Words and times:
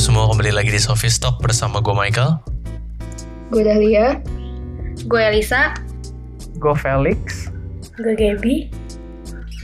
semua 0.00 0.24
kembali 0.32 0.56
lagi 0.56 0.72
di 0.72 0.80
Sophie 0.80 1.12
Stock 1.12 1.44
bersama 1.44 1.84
gue 1.84 1.92
Michael. 1.92 2.40
Gue 3.52 3.60
Dahlia. 3.60 4.16
Gue 5.04 5.20
Elisa. 5.20 5.76
Gue 6.56 6.72
Felix. 6.72 7.52
Gue 8.00 8.16
Gaby. 8.16 8.72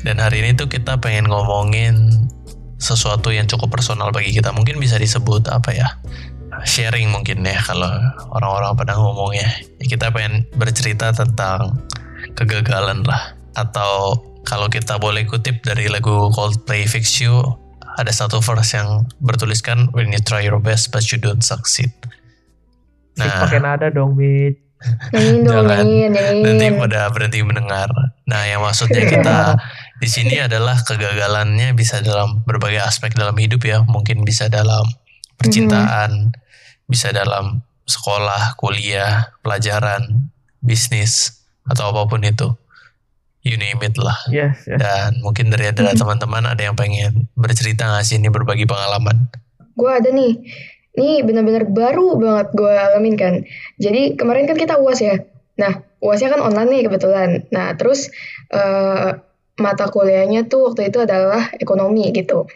Dan 0.05 0.21
hari 0.21 0.45
ini 0.45 0.53
tuh 0.53 0.69
kita 0.69 1.01
pengen 1.01 1.33
ngomongin 1.33 2.29
sesuatu 2.77 3.33
yang 3.33 3.49
cukup 3.49 3.81
personal 3.81 4.13
bagi 4.13 4.29
kita. 4.29 4.53
Mungkin 4.53 4.77
bisa 4.77 5.01
disebut 5.01 5.49
apa 5.49 5.73
ya? 5.73 5.89
Sharing 6.69 7.09
mungkin 7.09 7.41
ya 7.41 7.57
kalau 7.65 7.89
orang-orang 8.37 8.77
pada 8.77 8.93
ngomongnya. 8.93 9.49
Ya, 9.81 9.85
kita 9.89 10.13
pengen 10.13 10.45
bercerita 10.61 11.17
tentang 11.17 11.81
kegagalan 12.37 13.09
lah. 13.09 13.41
Atau 13.57 14.21
kalau 14.45 14.69
kita 14.69 15.01
boleh 15.01 15.25
kutip 15.25 15.65
dari 15.65 15.89
lagu 15.89 16.29
Coldplay 16.29 16.85
Fix 16.85 17.25
You, 17.25 17.41
ada 17.97 18.13
satu 18.13 18.45
verse 18.45 18.77
yang 18.77 19.09
bertuliskan 19.19 19.89
when 19.97 20.13
you 20.13 20.21
try 20.21 20.45
your 20.45 20.61
best 20.61 20.93
but 20.93 21.03
you 21.09 21.17
don't 21.17 21.43
succeed. 21.43 21.91
Nah, 23.17 23.49
pakai 23.49 23.61
nada 23.65 23.89
dong, 23.89 24.13
Mit. 24.15 24.61
Jangan 25.17 25.89
nanti 26.45 26.67
pada 26.77 27.09
berhenti 27.09 27.41
mendengar. 27.41 27.89
Nah, 28.29 28.45
yang 28.45 28.61
maksudnya 28.61 29.09
kita 29.13 29.57
di 29.97 30.09
sini 30.09 30.37
adalah 30.45 30.77
kegagalannya 30.85 31.73
bisa 31.73 32.05
dalam 32.05 32.45
berbagai 32.45 32.85
aspek 32.85 33.17
dalam 33.17 33.35
hidup 33.41 33.65
ya. 33.65 33.81
Mungkin 33.89 34.21
bisa 34.23 34.53
dalam 34.53 34.85
percintaan, 35.41 36.31
hmm. 36.31 36.37
bisa 36.93 37.09
dalam 37.17 37.65
sekolah, 37.89 38.61
kuliah, 38.61 39.33
pelajaran, 39.41 40.29
bisnis 40.61 41.41
atau 41.67 41.91
apa 41.91 42.07
pun 42.07 42.23
itu 42.23 42.53
you 43.47 43.55
name 43.55 43.79
it 43.87 43.95
lah. 43.95 44.19
Yes, 44.27 44.67
yes. 44.67 44.83
Dan 44.83 45.23
mungkin 45.23 45.55
dari 45.55 45.71
ada 45.71 45.87
mm-hmm. 45.87 45.95
teman-teman 46.03 46.43
ada 46.43 46.59
yang 46.59 46.75
pengen 46.75 47.31
bercerita 47.39 47.87
nggak 47.87 48.03
sih 48.03 48.19
ini 48.19 48.27
berbagi 48.27 48.67
pengalaman? 48.67 49.31
Gue 49.79 49.91
ada 49.95 50.11
nih. 50.11 50.43
Ini 50.97 51.23
benar-benar 51.23 51.71
baru 51.71 52.19
banget 52.19 52.49
gue 52.59 52.73
alamin 52.75 53.15
kan. 53.15 53.35
Jadi 53.79 54.19
kemarin 54.19 54.51
kan 54.51 54.59
kita 54.59 54.83
uas 54.83 54.99
ya. 54.99 55.23
Nah 55.63 55.87
uasnya 56.03 56.35
kan 56.35 56.43
online 56.43 56.69
nih 56.75 56.83
kebetulan. 56.91 57.31
Nah 57.55 57.79
terus 57.79 58.11
uh, 58.51 59.23
mata 59.63 59.87
kuliahnya 59.87 60.51
tuh 60.51 60.73
waktu 60.73 60.91
itu 60.91 61.07
adalah 61.07 61.55
ekonomi 61.57 62.11
gitu. 62.11 62.51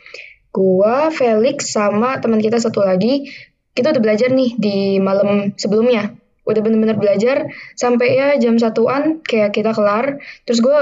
Gua, 0.50 1.14
Felix 1.14 1.70
sama 1.70 2.18
teman 2.18 2.42
kita 2.42 2.58
satu 2.58 2.82
lagi 2.82 3.30
kita 3.70 3.94
udah 3.94 4.02
belajar 4.02 4.34
nih 4.34 4.58
di 4.58 4.76
malam 4.98 5.54
sebelumnya 5.54 6.10
udah 6.50 6.62
bener-bener 6.62 6.98
belajar 6.98 7.50
sampai 7.78 8.18
ya 8.18 8.28
jam 8.36 8.58
satuan 8.58 9.22
kayak 9.22 9.54
kita 9.54 9.70
kelar 9.72 10.18
terus 10.44 10.60
gue 10.60 10.78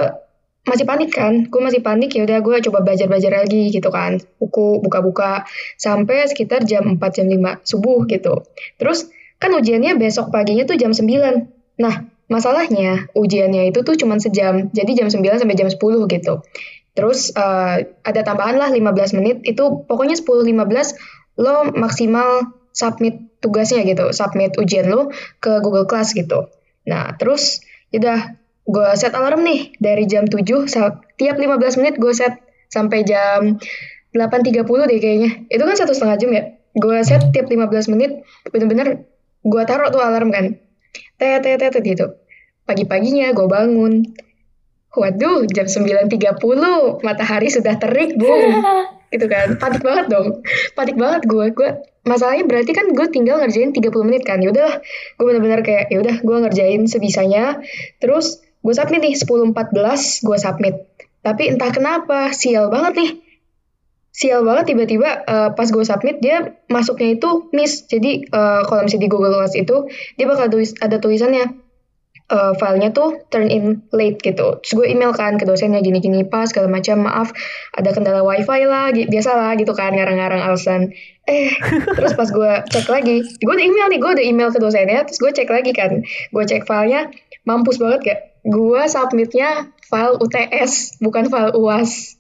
masih 0.68 0.84
panik 0.84 1.10
kan 1.16 1.48
gue 1.48 1.60
masih 1.64 1.80
panik 1.80 2.12
ya 2.12 2.28
udah 2.28 2.44
gue 2.44 2.56
coba 2.68 2.84
belajar 2.84 3.08
belajar 3.08 3.32
lagi 3.32 3.72
gitu 3.72 3.88
kan 3.88 4.20
buku 4.36 4.84
buka-buka 4.84 5.48
sampai 5.80 6.28
sekitar 6.28 6.68
jam 6.68 7.00
4 7.00 7.00
jam 7.00 7.26
5 7.26 7.64
subuh 7.64 8.04
gitu. 8.04 8.44
Terus 8.76 9.08
kan 9.40 9.56
ujiannya 9.56 9.96
besok 9.96 10.28
paginya 10.28 10.68
tuh 10.68 10.76
jam 10.76 10.92
9 10.92 11.80
nah 11.80 12.04
masalahnya 12.28 13.08
ujiannya 13.16 13.72
itu 13.72 13.80
tuh 13.80 13.96
cuma 13.96 14.20
sejam 14.20 14.68
jadi 14.76 14.92
jam 14.92 15.08
9 15.08 15.24
sampai 15.40 15.56
jam 15.56 15.68
10 15.72 15.78
gitu. 16.12 16.34
Terus 16.92 17.32
uh, 17.32 17.80
ada 18.04 18.20
tambahan 18.20 18.60
lah 18.60 18.68
15 18.68 19.16
menit 19.16 19.36
itu 19.48 19.86
pokoknya 19.88 20.20
10-15 20.20 21.38
lo 21.38 21.70
maksimal 21.72 22.57
submit 22.78 23.42
tugasnya 23.42 23.82
gitu, 23.82 24.14
submit 24.14 24.54
ujian 24.54 24.86
lo 24.86 25.10
ke 25.42 25.58
Google 25.58 25.90
Class 25.90 26.14
gitu. 26.14 26.46
Nah, 26.86 27.18
terus 27.18 27.58
udah 27.90 28.38
gue 28.68 28.88
set 28.94 29.18
alarm 29.18 29.42
nih 29.42 29.74
dari 29.82 30.06
jam 30.06 30.30
7 30.30 30.38
tiap 31.18 31.36
15 31.40 31.80
menit 31.82 31.98
gue 31.98 32.12
set 32.14 32.38
sampai 32.70 33.02
jam 33.02 33.58
8.30 34.14 34.62
deh 34.62 34.98
kayaknya. 35.02 35.30
Itu 35.50 35.66
kan 35.66 35.74
satu 35.74 35.90
setengah 35.90 36.16
jam 36.22 36.30
ya. 36.30 36.44
Gue 36.78 37.02
set 37.02 37.34
tiap 37.34 37.50
15 37.50 37.90
menit 37.90 38.22
bener-bener 38.46 39.10
gue 39.42 39.62
taruh 39.66 39.90
tuh 39.90 39.98
alarm 39.98 40.30
kan. 40.30 40.54
Tet 41.18 41.42
tet 41.42 41.58
tet 41.58 41.82
gitu. 41.82 42.14
Pagi-paginya 42.62 43.34
gue 43.34 43.48
bangun. 43.48 44.06
Waduh, 44.88 45.44
jam 45.52 45.68
9.30 45.68 46.40
matahari 47.04 47.48
sudah 47.52 47.76
terik, 47.76 48.16
Bu. 48.16 48.28
gitu 49.12 49.26
kan. 49.28 49.56
Panik 49.56 49.82
banget 49.84 50.06
dong. 50.12 50.44
Panik 50.76 50.96
banget 50.96 51.22
gue 51.24 51.46
gue 51.52 51.70
masalahnya 52.08 52.44
berarti 52.48 52.72
kan 52.72 52.92
gue 52.92 53.06
tinggal 53.12 53.40
ngerjain 53.40 53.72
30 53.72 54.08
menit 54.08 54.22
kan. 54.24 54.40
Yaudah 54.40 54.80
gue 55.16 55.24
bener-bener 55.24 55.60
kayak 55.64 55.92
yaudah 55.92 56.20
gue 56.20 56.36
ngerjain 56.48 56.84
sebisanya. 56.88 57.60
Terus 58.00 58.40
gue 58.62 58.74
submit 58.74 59.00
nih 59.04 59.14
10.14 59.16 60.26
gue 60.26 60.38
submit. 60.38 60.74
Tapi 61.22 61.42
entah 61.52 61.70
kenapa 61.74 62.32
sial 62.32 62.72
banget 62.72 62.94
nih. 62.98 63.10
Sial 64.08 64.42
banget 64.42 64.74
tiba-tiba 64.74 65.22
uh, 65.30 65.48
pas 65.54 65.68
gue 65.70 65.84
submit 65.86 66.18
dia 66.18 66.58
masuknya 66.66 67.14
itu 67.14 67.52
miss. 67.54 67.86
Jadi 67.86 68.26
uh, 68.32 68.66
kalau 68.66 68.82
misalnya 68.88 69.04
di 69.06 69.10
Google 69.10 69.34
Class 69.36 69.54
itu 69.54 69.86
dia 70.18 70.26
bakal 70.26 70.50
tulis 70.50 70.74
ada 70.82 70.98
tulisannya 70.98 71.67
uh, 72.28 72.52
filenya 72.56 72.92
tuh 72.92 73.24
turn 73.32 73.48
in 73.48 73.84
late 73.92 74.20
gitu. 74.20 74.60
Terus 74.62 74.72
gue 74.76 74.86
email 74.88 75.12
kan 75.16 75.40
ke 75.40 75.44
dosennya 75.48 75.80
gini-gini 75.80 76.24
pas 76.28 76.48
segala 76.48 76.68
macam 76.68 77.04
maaf 77.04 77.32
ada 77.74 77.90
kendala 77.92 78.24
wifi 78.24 78.68
lah 78.68 78.92
biasa 78.92 79.30
lah 79.34 79.52
gitu 79.56 79.72
kan 79.72 79.96
ngarang-ngarang 79.96 80.44
alasan. 80.44 80.92
Eh 81.28 81.52
terus 81.96 82.12
pas 82.14 82.28
gue 82.28 82.52
cek 82.72 82.86
lagi, 82.88 83.24
gue 83.24 83.52
udah 83.52 83.66
email 83.66 83.86
nih 83.92 84.00
gue 84.00 84.10
udah 84.20 84.24
email 84.24 84.48
ke 84.52 84.58
dosennya 84.60 85.04
terus 85.08 85.20
gue 85.20 85.30
cek 85.32 85.48
lagi 85.48 85.72
kan, 85.72 86.04
gue 86.04 86.44
cek 86.44 86.68
filenya 86.68 87.12
mampus 87.48 87.80
banget 87.80 88.00
gak? 88.04 88.20
Gue 88.48 88.80
submitnya 88.88 89.72
file 89.88 90.16
UTS 90.20 91.00
bukan 91.00 91.32
file 91.32 91.52
UAS. 91.56 92.16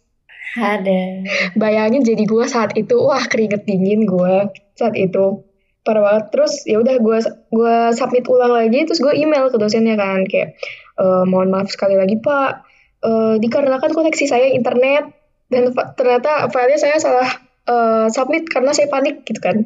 Ada. 0.56 1.28
Bayangin 1.60 2.02
jadi 2.02 2.24
gue 2.24 2.44
saat 2.48 2.72
itu 2.74 2.96
wah 2.96 3.20
keringet 3.28 3.68
dingin 3.68 4.08
gue 4.08 4.48
saat 4.74 4.96
itu 4.96 5.47
parah 5.88 6.04
banget. 6.04 6.24
Terus 6.36 6.52
ya 6.68 6.76
udah 6.76 7.00
gue 7.00 7.18
gue 7.48 7.76
submit 7.96 8.28
ulang 8.28 8.52
lagi 8.52 8.84
terus 8.84 9.00
gue 9.00 9.16
email 9.16 9.48
ke 9.48 9.56
dosennya 9.56 9.96
kan 9.96 10.28
kayak 10.28 10.60
e, 11.00 11.04
mohon 11.24 11.48
maaf 11.48 11.72
sekali 11.72 11.96
lagi 11.96 12.20
pak. 12.20 12.68
E, 13.00 13.40
dikarenakan 13.40 13.96
koneksi 13.96 14.24
saya 14.28 14.52
internet 14.52 15.16
dan 15.48 15.72
ternyata 15.96 16.52
filenya 16.52 16.76
saya 16.76 16.96
salah 17.00 17.28
uh, 17.68 18.06
submit 18.12 18.48
karena 18.48 18.72
saya 18.72 18.88
panik 18.88 19.24
gitu 19.24 19.40
kan. 19.40 19.64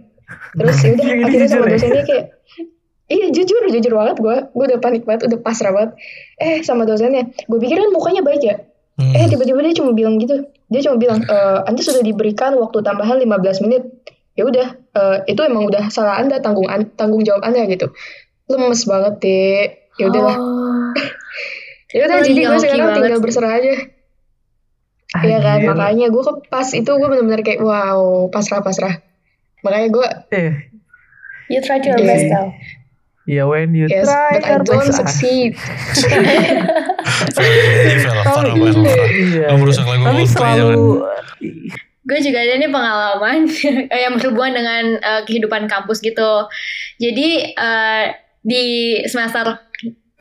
Terus 0.59 0.79
ya 0.83 0.91
udah 0.99 1.07
akhirnya 1.27 1.49
sama 1.51 1.67
ya? 1.67 1.73
dosennya 1.79 2.05
kayak 2.07 2.25
iya 3.13 3.27
jujur 3.29 3.69
jujur 3.69 3.93
banget 3.93 4.17
gue 4.23 4.37
gue 4.49 4.65
udah 4.73 4.79
panik 4.81 5.03
banget 5.05 5.31
udah 5.31 5.39
pasrah 5.43 5.75
banget. 5.75 5.99
Eh 6.39 6.63
sama 6.67 6.87
dosennya 6.87 7.31
gue 7.31 7.59
pikir 7.59 7.79
kan 7.79 7.91
mukanya 7.95 8.23
baik 8.23 8.43
ya? 8.43 8.57
Hmm. 8.93 9.17
eh 9.17 9.25
tiba-tiba 9.25 9.65
dia 9.65 9.75
cuma 9.79 9.91
bilang 9.97 10.21
gitu. 10.21 10.47
Dia 10.69 10.81
cuma 10.85 10.97
bilang 11.01 11.25
e, 11.25 11.37
anda 11.65 11.81
sudah 11.81 12.05
diberikan 12.05 12.57
waktu 12.61 12.85
tambahan 12.85 13.21
15 13.21 13.65
menit 13.65 13.83
ya 14.33 14.43
udah 14.49 14.69
uh, 14.97 15.17
itu 15.29 15.41
emang 15.45 15.69
udah 15.69 15.93
salah 15.93 16.17
anda 16.17 16.41
tanggung 16.41 16.69
tanggung 16.97 17.23
jawab 17.25 17.45
anda 17.45 17.69
gitu 17.69 17.93
lemes 18.49 18.85
banget 18.89 19.15
deh 19.21 19.61
ya 20.01 20.09
udahlah 20.09 20.37
oh. 20.41 20.93
ya 21.97 22.09
udah 22.09 22.17
oh, 22.21 22.25
jadi 22.25 22.41
gue 22.49 22.59
sekarang 22.61 22.97
tinggal 22.97 23.21
sih. 23.21 23.25
berserah 23.25 23.53
aja 23.61 23.75
Iya 25.13 25.45
kan, 25.45 25.61
makanya 25.69 26.09
gue 26.09 26.23
ke 26.25 26.33
pas 26.49 26.65
itu 26.73 26.89
gue 26.89 27.05
bener-bener 27.05 27.45
kayak 27.45 27.61
wow 27.61 28.33
pasrah 28.33 28.65
pasrah. 28.65 29.05
Makanya 29.61 29.89
gue. 29.93 30.09
Eh. 30.33 30.53
You 31.53 31.61
try 31.61 31.85
your 31.85 32.01
yeah. 32.01 32.09
best 32.09 32.25
though. 32.33 32.49
Yeah, 33.29 33.45
when 33.45 33.77
you 33.77 33.87
yes, 33.93 34.09
try 34.09 34.41
but 34.41 34.49
I 34.49 34.57
don't 34.65 34.89
best. 34.89 34.99
succeed. 34.99 35.53
Tapi 40.01 40.25
selalu 40.25 41.05
gue 42.03 42.19
juga 42.19 42.43
ada 42.43 42.59
nih 42.59 42.71
pengalaman 42.71 43.47
yang 44.07 44.13
berhubungan 44.19 44.55
dengan 44.59 44.85
uh, 44.99 45.23
kehidupan 45.23 45.71
kampus 45.71 46.03
gitu. 46.03 46.51
Jadi 46.99 47.55
uh, 47.55 48.11
di 48.43 48.99
semester 49.07 49.59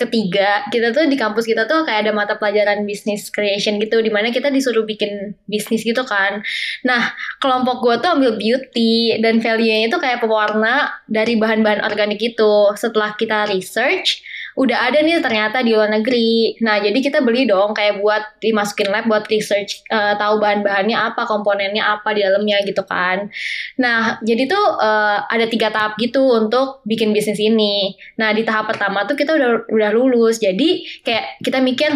ketiga 0.02 0.66
kita 0.74 0.90
tuh 0.90 1.06
di 1.06 1.14
kampus 1.14 1.46
kita 1.46 1.70
tuh 1.70 1.86
kayak 1.86 2.10
ada 2.10 2.14
mata 2.14 2.34
pelajaran 2.34 2.82
bisnis 2.90 3.30
creation 3.30 3.78
gitu 3.78 4.02
di 4.02 4.10
mana 4.10 4.34
kita 4.34 4.50
disuruh 4.50 4.82
bikin 4.82 5.38
bisnis 5.46 5.86
gitu 5.86 6.02
kan 6.02 6.42
nah 6.82 7.14
kelompok 7.38 7.86
gue 7.86 7.96
tuh 8.02 8.10
ambil 8.18 8.34
beauty 8.42 9.22
dan 9.22 9.38
value-nya 9.38 9.94
itu 9.94 9.98
kayak 10.02 10.26
pewarna 10.26 10.90
dari 11.06 11.38
bahan-bahan 11.38 11.86
organik 11.86 12.18
gitu 12.18 12.74
setelah 12.74 13.14
kita 13.14 13.46
research 13.54 14.26
udah 14.62 14.78
ada 14.94 15.02
nih 15.02 15.18
ternyata 15.26 15.66
di 15.66 15.74
luar 15.74 15.90
negeri. 15.90 16.54
Nah, 16.62 16.78
jadi 16.78 16.94
kita 17.02 17.26
beli 17.26 17.50
dong 17.50 17.74
kayak 17.74 17.98
buat 17.98 18.38
dimasukin 18.38 18.94
lab 18.94 19.10
buat 19.10 19.26
research 19.26 19.82
uh, 19.90 20.14
tahu 20.22 20.38
bahan-bahannya 20.38 20.94
apa, 20.94 21.26
komponennya 21.26 21.82
apa 21.82 22.14
di 22.14 22.22
dalamnya 22.22 22.62
gitu 22.62 22.86
kan. 22.86 23.26
Nah, 23.82 24.22
jadi 24.22 24.46
tuh 24.46 24.66
uh, 24.78 25.26
ada 25.26 25.50
tiga 25.50 25.74
tahap 25.74 25.98
gitu 25.98 26.22
untuk 26.22 26.86
bikin 26.86 27.10
bisnis 27.10 27.42
ini. 27.42 27.98
Nah, 28.22 28.38
di 28.38 28.46
tahap 28.46 28.70
pertama 28.70 29.10
tuh 29.10 29.18
kita 29.18 29.34
udah 29.34 29.66
udah 29.74 29.90
lulus. 29.98 30.38
Jadi 30.38 31.02
kayak 31.02 31.42
kita 31.42 31.58
mikir 31.58 31.90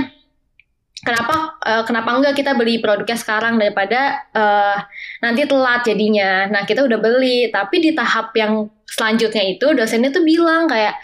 kenapa 1.06 1.62
uh, 1.62 1.84
kenapa 1.86 2.18
enggak 2.18 2.34
kita 2.34 2.58
beli 2.58 2.82
produknya 2.82 3.14
sekarang 3.14 3.62
daripada 3.62 4.26
uh, 4.34 4.82
nanti 5.22 5.46
telat 5.46 5.86
jadinya. 5.86 6.50
Nah, 6.50 6.66
kita 6.66 6.82
udah 6.82 6.98
beli, 6.98 7.54
tapi 7.54 7.78
di 7.78 7.94
tahap 7.94 8.34
yang 8.34 8.74
selanjutnya 8.90 9.46
itu 9.54 9.70
dosennya 9.78 10.10
tuh 10.10 10.26
bilang 10.26 10.66
kayak 10.66 10.98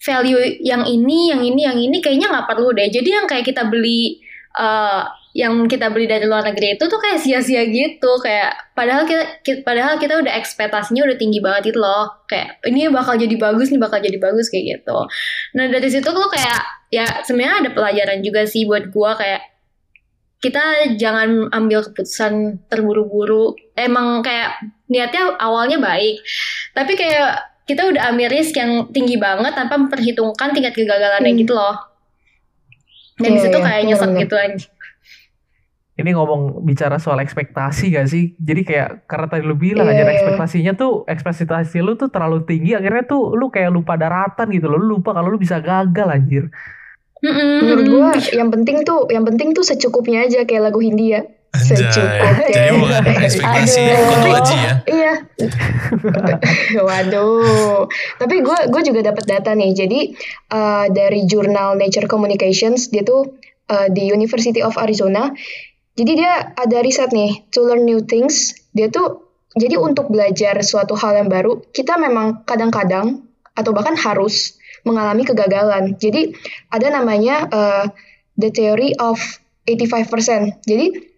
value 0.00 0.40
yang 0.64 0.82
ini, 0.88 1.28
yang 1.30 1.42
ini, 1.44 1.60
yang 1.68 1.78
ini 1.78 2.00
kayaknya 2.00 2.32
nggak 2.32 2.48
perlu 2.48 2.72
deh. 2.72 2.88
Jadi 2.88 3.08
yang 3.12 3.28
kayak 3.28 3.44
kita 3.44 3.68
beli 3.68 4.24
uh, 4.56 5.04
yang 5.30 5.70
kita 5.70 5.94
beli 5.94 6.10
dari 6.10 6.26
luar 6.26 6.42
negeri 6.42 6.74
itu 6.74 6.90
tuh 6.90 6.98
kayak 6.98 7.20
sia-sia 7.22 7.62
gitu. 7.68 8.18
Kayak 8.18 8.72
padahal 8.74 9.04
kita, 9.06 9.24
kita 9.44 9.60
padahal 9.62 9.94
kita 10.00 10.18
udah 10.18 10.32
ekspektasinya 10.40 11.04
udah 11.06 11.16
tinggi 11.20 11.38
banget 11.38 11.70
gitu 11.70 11.78
loh. 11.84 12.24
Kayak 12.26 12.58
ini 12.66 12.88
bakal 12.88 13.20
jadi 13.20 13.36
bagus 13.36 13.68
nih 13.70 13.78
bakal 13.78 14.00
jadi 14.00 14.18
bagus 14.18 14.48
kayak 14.48 14.80
gitu. 14.80 14.98
Nah 15.54 15.64
dari 15.68 15.88
situ 15.92 16.08
tuh 16.08 16.28
kayak 16.32 16.60
ya 16.90 17.06
sebenarnya 17.22 17.68
ada 17.68 17.70
pelajaran 17.76 18.18
juga 18.24 18.48
sih 18.48 18.66
buat 18.66 18.90
gua 18.90 19.14
kayak 19.14 19.46
kita 20.40 20.96
jangan 20.96 21.52
ambil 21.52 21.84
keputusan 21.84 22.64
terburu-buru. 22.72 23.54
Emang 23.76 24.24
kayak 24.24 24.64
niatnya 24.90 25.38
awalnya 25.38 25.78
baik 25.78 26.18
tapi 26.74 26.98
kayak 26.98 27.49
kita 27.70 27.86
udah 27.86 28.10
ambil 28.10 28.26
risk 28.34 28.58
yang 28.58 28.90
tinggi 28.90 29.14
banget 29.14 29.54
tanpa 29.54 29.78
memperhitungkan 29.78 30.50
tingkat 30.50 30.74
kegagalannya 30.74 31.30
hmm. 31.30 31.40
gitu 31.46 31.54
loh 31.54 31.78
dan 33.22 33.30
yeah, 33.30 33.36
di 33.38 33.40
situ 33.46 33.58
yeah, 33.62 33.66
kayak 33.70 33.82
nyesek 33.86 34.10
gitu 34.18 34.34
aja 34.34 34.66
ini 36.00 36.16
ngomong 36.16 36.64
bicara 36.64 36.96
soal 36.96 37.20
ekspektasi 37.20 37.92
gak 37.92 38.08
sih? 38.08 38.32
Jadi 38.40 38.64
kayak 38.64 39.04
karena 39.04 39.26
tadi 39.28 39.44
lu 39.44 39.52
bilang 39.52 39.84
yeah, 39.84 40.00
aja 40.00 40.04
yeah. 40.08 40.16
ekspektasinya 40.16 40.72
tuh 40.72 41.04
ekspektasi 41.04 41.84
lu 41.84 41.92
tuh 42.00 42.08
terlalu 42.08 42.48
tinggi 42.48 42.72
akhirnya 42.72 43.04
tuh 43.04 43.36
lu 43.36 43.52
kayak 43.52 43.68
lupa 43.68 44.00
daratan 44.00 44.48
gitu 44.48 44.66
loh. 44.72 44.80
Lu 44.80 44.96
lupa 44.96 45.12
kalau 45.12 45.28
lu 45.28 45.36
bisa 45.36 45.60
gagal 45.60 46.08
anjir. 46.08 46.48
Menurut 47.20 47.86
gua 47.92 48.10
yang 48.32 48.48
penting 48.48 48.80
tuh 48.80 49.04
yang 49.12 49.28
penting 49.28 49.52
tuh 49.52 49.60
secukupnya 49.60 50.24
aja 50.24 50.48
kayak 50.48 50.72
lagu 50.72 50.80
Hindia. 50.80 51.28
Secukupnya. 51.50 52.46
Jadi 52.46 52.70
bukan 52.78 53.02
ekspektasi 53.26 53.80
aja 53.90 54.54
ya. 54.54 54.74
Iya. 54.86 55.14
Waduh. 56.86 57.90
Tapi 58.22 58.34
gue 58.38 58.58
gue 58.70 58.82
juga 58.86 59.00
dapat 59.10 59.24
data 59.26 59.50
nih. 59.54 59.70
Jadi 59.74 60.00
uh, 60.54 60.86
dari 60.90 61.26
jurnal 61.26 61.74
Nature 61.74 62.06
Communications 62.06 62.94
dia 62.94 63.02
tuh 63.02 63.34
uh, 63.66 63.90
di 63.90 64.10
University 64.10 64.62
of 64.62 64.78
Arizona 64.78 65.34
jadi 66.00 66.12
dia 66.16 66.32
ada 66.56 66.78
riset 66.80 67.12
nih, 67.12 67.44
to 67.52 67.60
learn 67.60 67.84
new 67.84 68.00
things. 68.00 68.56
Dia 68.72 68.88
tuh 68.88 69.28
jadi 69.52 69.76
untuk 69.76 70.08
belajar 70.08 70.56
suatu 70.64 70.96
hal 70.96 71.20
yang 71.20 71.28
baru, 71.28 71.60
kita 71.76 72.00
memang 72.00 72.46
kadang-kadang 72.48 73.20
atau 73.52 73.70
bahkan 73.76 73.98
harus 74.00 74.56
mengalami 74.86 75.28
kegagalan. 75.28 75.98
Jadi 76.00 76.32
ada 76.72 76.88
namanya 76.88 77.44
uh, 77.52 77.84
the 78.40 78.48
theory 78.48 78.96
of 78.96 79.20
85%. 79.68 80.64
Jadi 80.64 81.09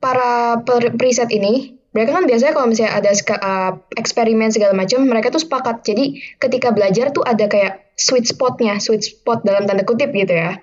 para 0.00 0.64
periset 0.96 1.28
ini 1.30 1.80
mereka 1.90 2.14
kan 2.14 2.24
biasanya 2.26 2.54
kalau 2.54 2.70
misalnya 2.70 3.02
ada 3.02 3.10
uh, 3.10 3.72
eksperimen 3.98 4.54
segala 4.54 4.78
macam, 4.78 5.02
mereka 5.02 5.34
tuh 5.34 5.42
sepakat. 5.42 5.82
Jadi 5.82 6.22
ketika 6.38 6.70
belajar 6.70 7.10
tuh 7.10 7.26
ada 7.26 7.50
kayak 7.50 7.90
sweet 7.98 8.30
spotnya, 8.30 8.78
sweet 8.78 9.02
spot 9.02 9.42
dalam 9.42 9.66
tanda 9.66 9.82
kutip 9.82 10.14
gitu 10.14 10.30
ya. 10.30 10.62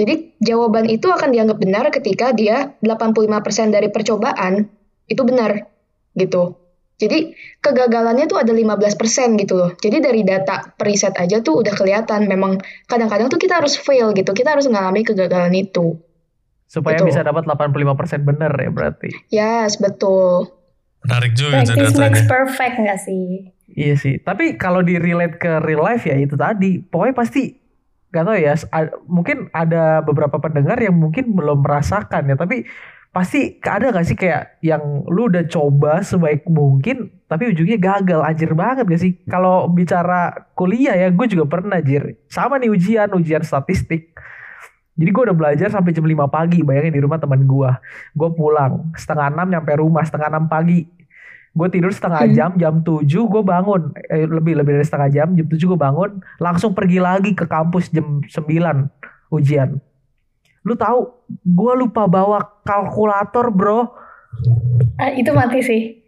Jadi 0.00 0.40
jawaban 0.40 0.88
itu 0.88 1.12
akan 1.12 1.28
dianggap 1.28 1.60
benar 1.60 1.84
ketika 1.92 2.32
dia 2.32 2.72
85% 2.80 3.68
dari 3.68 3.92
percobaan 3.92 4.64
itu 5.04 5.22
benar 5.28 5.68
gitu. 6.16 6.56
Jadi 6.96 7.36
kegagalannya 7.60 8.24
tuh 8.24 8.40
ada 8.40 8.56
15% 8.56 9.36
gitu 9.44 9.54
loh. 9.58 9.76
Jadi 9.76 10.00
dari 10.00 10.24
data 10.24 10.72
periset 10.72 11.12
aja 11.20 11.44
tuh 11.44 11.60
udah 11.60 11.74
kelihatan 11.76 12.24
memang 12.24 12.62
kadang-kadang 12.88 13.28
tuh 13.28 13.36
kita 13.36 13.60
harus 13.60 13.76
fail 13.76 14.16
gitu. 14.16 14.32
Kita 14.32 14.56
harus 14.56 14.64
mengalami 14.70 15.04
kegagalan 15.04 15.52
itu. 15.52 16.00
Supaya 16.72 16.96
gitu. 16.96 17.12
bisa 17.12 17.20
dapat 17.20 17.44
85% 17.44 18.24
benar 18.24 18.56
ya 18.56 18.70
berarti. 18.72 19.10
Yes, 19.28 19.76
betul. 19.76 20.48
Menarik 21.04 21.36
juga 21.36 21.60
Practice 21.60 22.00
makes 22.00 22.24
perfect 22.24 22.74
gak 22.80 23.00
sih? 23.04 23.52
Iya 23.76 23.94
sih. 24.00 24.16
Tapi 24.24 24.56
kalau 24.56 24.80
di 24.80 24.96
relate 24.96 25.36
ke 25.36 25.60
real 25.60 25.84
life 25.84 26.08
ya 26.08 26.16
itu 26.16 26.32
tadi. 26.32 26.80
Pokoknya 26.80 27.12
pasti 27.12 27.62
gak 28.12 28.24
tau 28.28 28.36
ya 28.36 28.54
mungkin 29.08 29.48
ada 29.56 30.04
beberapa 30.04 30.36
pendengar 30.36 30.76
yang 30.76 30.92
mungkin 30.92 31.32
belum 31.32 31.64
merasakan 31.64 32.28
ya 32.28 32.36
tapi 32.36 32.68
pasti 33.12 33.56
ada 33.64 33.88
gak 33.88 34.04
sih 34.04 34.16
kayak 34.16 34.60
yang 34.60 35.04
lu 35.08 35.32
udah 35.32 35.48
coba 35.48 36.04
sebaik 36.04 36.44
mungkin 36.44 37.08
tapi 37.24 37.48
ujungnya 37.56 37.80
gagal 37.80 38.20
anjir 38.20 38.52
banget 38.52 38.84
gak 38.84 39.00
sih 39.00 39.16
kalau 39.24 39.64
bicara 39.68 40.48
kuliah 40.52 40.92
ya 40.92 41.08
gue 41.08 41.24
juga 41.24 41.48
pernah 41.48 41.80
anjir 41.80 42.20
sama 42.28 42.60
nih 42.60 42.68
ujian 42.68 43.08
ujian 43.16 43.40
statistik 43.40 44.12
jadi 45.02 45.10
gue 45.10 45.22
udah 45.26 45.34
belajar 45.34 45.66
sampai 45.66 45.90
jam 45.90 46.06
5 46.06 46.14
pagi 46.30 46.62
bayangin 46.62 46.94
di 46.94 47.02
rumah 47.02 47.18
teman 47.18 47.42
gue 47.42 47.70
gue 48.14 48.30
pulang 48.38 48.94
setengah 48.94 49.34
enam 49.34 49.50
nyampe 49.50 49.74
rumah 49.74 50.06
setengah 50.06 50.30
enam 50.30 50.46
pagi. 50.46 50.86
Gue 51.52 51.68
tidur 51.68 51.90
setengah 51.90 52.22
hmm. 52.22 52.34
jam 52.38 52.50
jam 52.54 52.74
7 52.86 53.02
gue 53.10 53.42
bangun. 53.42 53.90
Eh, 54.06 54.30
lebih 54.30 54.54
lebih 54.62 54.78
dari 54.78 54.86
setengah 54.86 55.10
jam 55.10 55.34
jam 55.34 55.46
7 55.50 55.58
gue 55.58 55.74
bangun 55.74 56.22
langsung 56.38 56.70
pergi 56.70 57.02
lagi 57.02 57.34
ke 57.34 57.50
kampus 57.50 57.90
jam 57.90 58.22
9 58.22 58.30
ujian. 59.34 59.82
Lu 60.62 60.78
tahu 60.78 61.10
gue 61.34 61.72
lupa 61.82 62.06
bawa 62.06 62.62
kalkulator 62.62 63.50
bro. 63.50 63.90
Ah, 65.02 65.10
itu 65.18 65.34
mati 65.34 65.66
sih. 65.66 65.98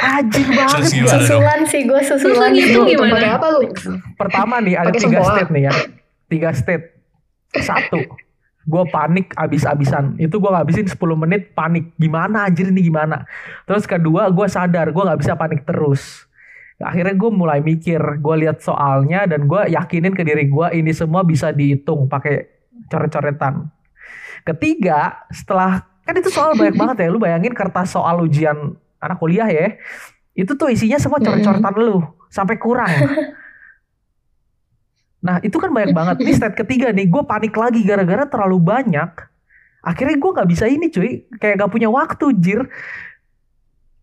Anjing 0.00 0.48
banget. 0.56 0.88
Susulan 0.88 1.68
sih 1.68 1.84
gue 1.84 2.00
susulan. 2.00 2.56
Itu 2.56 2.80
gimana? 2.88 3.36
apa 3.36 3.60
lu? 3.60 3.68
Pertama 4.16 4.64
nih 4.64 4.80
ada 4.80 4.88
tiga 4.96 5.20
state 5.20 5.52
nih 5.52 5.62
ya. 5.68 5.72
Tiga 6.32 6.50
state. 6.56 6.96
Satu 7.52 8.27
gue 8.68 8.84
panik 8.92 9.32
abis-abisan. 9.32 10.20
Itu 10.20 10.36
gue 10.36 10.50
ngabisin 10.52 10.84
10 10.84 11.00
menit 11.16 11.56
panik. 11.56 11.96
Gimana 11.96 12.44
anjir 12.44 12.68
ini 12.68 12.84
gimana? 12.84 13.24
Terus 13.64 13.88
kedua 13.88 14.28
gue 14.28 14.46
sadar 14.46 14.92
gue 14.92 15.02
nggak 15.02 15.20
bisa 15.24 15.32
panik 15.40 15.64
terus. 15.64 16.28
Akhirnya 16.78 17.16
gue 17.16 17.30
mulai 17.32 17.64
mikir 17.64 17.98
gue 18.20 18.34
lihat 18.44 18.60
soalnya 18.60 19.24
dan 19.24 19.48
gue 19.48 19.72
yakinin 19.72 20.12
ke 20.12 20.22
diri 20.22 20.46
gue 20.46 20.66
ini 20.76 20.92
semua 20.92 21.24
bisa 21.24 21.50
dihitung 21.50 22.06
pakai 22.12 22.44
coret-coretan. 22.92 23.72
Ketiga 24.44 25.24
setelah 25.32 25.88
kan 26.04 26.14
itu 26.14 26.28
soal 26.28 26.52
banyak 26.52 26.76
banget 26.80 26.96
ya. 27.02 27.08
Lu 27.08 27.18
bayangin 27.18 27.56
kertas 27.56 27.96
soal 27.96 28.20
ujian 28.20 28.76
anak 29.00 29.16
kuliah 29.16 29.48
ya 29.48 29.80
itu 30.38 30.54
tuh 30.54 30.70
isinya 30.70 31.00
semua 31.00 31.18
coret-coretan 31.18 31.74
lu. 31.80 32.04
Sampai 32.28 32.60
kurang 32.60 32.92
Nah 35.22 35.42
itu 35.42 35.58
kan 35.58 35.70
banyak 35.74 35.94
banget. 35.94 36.22
Nih 36.22 36.34
state 36.36 36.56
ketiga 36.58 36.94
nih, 36.94 37.10
gue 37.10 37.22
panik 37.26 37.54
lagi 37.54 37.82
gara-gara 37.82 38.26
terlalu 38.30 38.58
banyak. 38.62 39.10
Akhirnya 39.82 40.16
gue 40.18 40.30
gak 40.34 40.48
bisa 40.50 40.64
ini 40.66 40.90
cuy, 40.90 41.26
kayak 41.38 41.64
gak 41.64 41.70
punya 41.70 41.88
waktu 41.90 42.34
jir. 42.38 42.66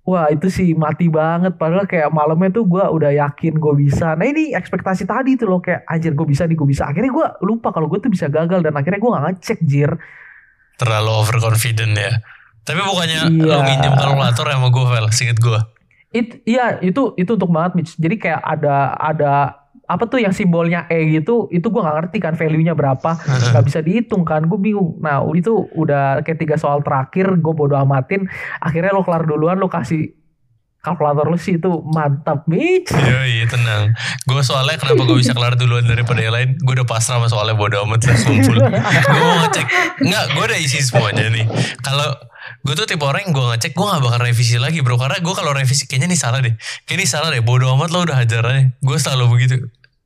Wah 0.06 0.29
itu 0.29 0.53
sih 0.53 0.77
mati 0.77 1.09
banget 1.09 1.57
padahal 1.57 1.89
kayak 1.89 2.13
malamnya 2.13 2.62
tuh 2.62 2.69
gue 2.69 2.83
udah 2.83 3.09
yakin 3.25 3.57
gue 3.57 3.73
bisa. 3.73 4.13
Nah 4.13 4.29
ini 4.29 4.53
ekspektasi 4.53 5.09
tadi 5.09 5.33
tuh 5.33 5.50
loh 5.50 5.59
kayak 5.65 5.81
anjir 5.89 6.13
gue 6.13 6.27
bisa 6.29 6.45
nih 6.45 6.53
gue 6.53 6.67
bisa. 6.69 6.85
Akhirnya 6.85 7.09
gue 7.09 7.27
lupa 7.41 7.73
kalau 7.73 7.89
gue 7.89 7.97
tuh 7.97 8.13
bisa 8.13 8.29
gagal 8.29 8.61
dan 8.61 8.73
akhirnya 8.77 9.01
gue 9.01 9.11
gak 9.11 9.25
ngecek 9.31 9.59
jir. 9.65 9.91
Terlalu 10.77 11.11
overconfident 11.25 11.97
ya. 11.97 12.13
Tapi 12.66 12.80
bukannya 12.81 13.21
iya. 13.30 13.45
lo 13.45 13.61
minjem 13.61 13.94
kalkulator 13.94 14.45
sama 14.49 14.68
gue 14.73 14.85
Vel, 14.90 15.07
singkat 15.13 15.37
gue. 15.42 15.59
It, 16.16 16.28
iya 16.47 16.80
itu 16.80 17.13
itu 17.18 17.31
untuk 17.35 17.49
banget 17.49 17.71
Mitch. 17.78 17.94
Jadi 17.97 18.16
kayak 18.21 18.42
ada 18.42 18.94
ada 18.97 19.33
apa 19.85 20.04
tuh 20.09 20.18
yang 20.18 20.33
simbolnya 20.33 20.89
E 20.89 21.13
gitu 21.13 21.45
itu 21.54 21.69
gue 21.69 21.81
nggak 21.81 21.97
ngerti 22.01 22.18
kan 22.18 22.33
value-nya 22.33 22.73
berapa. 22.73 23.11
Nggak 23.54 23.65
bisa 23.65 23.80
dihitung 23.85 24.25
kan 24.25 24.49
gue 24.49 24.57
bingung. 24.57 24.97
Nah 24.99 25.21
itu 25.37 25.69
udah 25.77 26.25
kayak 26.25 26.42
tiga 26.42 26.56
soal 26.57 26.81
terakhir 26.81 27.37
gue 27.37 27.54
bodo 27.54 27.77
amatin. 27.77 28.25
Akhirnya 28.59 28.92
lo 28.92 29.06
kelar 29.06 29.30
duluan 29.30 29.61
lo 29.61 29.69
kasih 29.69 30.24
kalkulator 30.85 31.25
lu 31.25 31.42
sih 31.42 31.57
itu 31.57 31.81
mantap 31.89 32.45
Mitch 32.45 32.94
iya 32.94 33.25
iya 33.25 33.45
tenang. 33.49 33.97
Gue 34.30 34.42
soalnya 34.45 34.77
kenapa 34.77 35.01
gue 35.01 35.18
bisa 35.18 35.33
kelar 35.33 35.57
duluan 35.57 35.85
daripada 35.89 36.21
yang 36.21 36.33
lain? 36.37 36.49
Gue 36.61 36.77
udah 36.77 36.87
pasrah 36.87 37.18
sama 37.18 37.27
soalnya 37.31 37.57
bodo 37.57 37.81
amat 37.87 38.06
lah 38.06 38.18
kumpul. 38.21 38.57
Gue 38.61 39.21
mau 39.25 39.37
ngecek. 39.45 39.65
Nggak 40.06 40.23
gue 40.35 40.44
udah 40.44 40.59
isi 40.59 40.80
semuanya 40.83 41.25
nih. 41.31 41.45
Kalau 41.81 42.09
gue 42.65 42.73
tuh 42.77 42.85
tipe 42.85 43.01
orang 43.01 43.25
yang 43.25 43.33
gue 43.33 43.45
ngecek 43.56 43.71
gue 43.73 43.85
gak 43.85 44.01
bakal 44.01 44.19
revisi 44.21 44.57
lagi 44.61 44.85
bro. 44.85 44.97
Karena 45.01 45.18
gue 45.18 45.33
kalau 45.33 45.51
revisi 45.56 45.89
kayaknya 45.89 46.13
nih 46.13 46.19
salah 46.19 46.39
deh. 46.42 46.54
Kayaknya 46.85 47.01
nih 47.01 47.09
salah 47.09 47.30
deh. 47.33 47.42
Bodo 47.42 47.65
amat 47.73 47.89
lo 47.89 48.06
udah 48.06 48.18
hajar 48.21 48.44
aja. 48.45 48.69
Gue 48.81 48.97
selalu 49.01 49.25
begitu. 49.33 49.56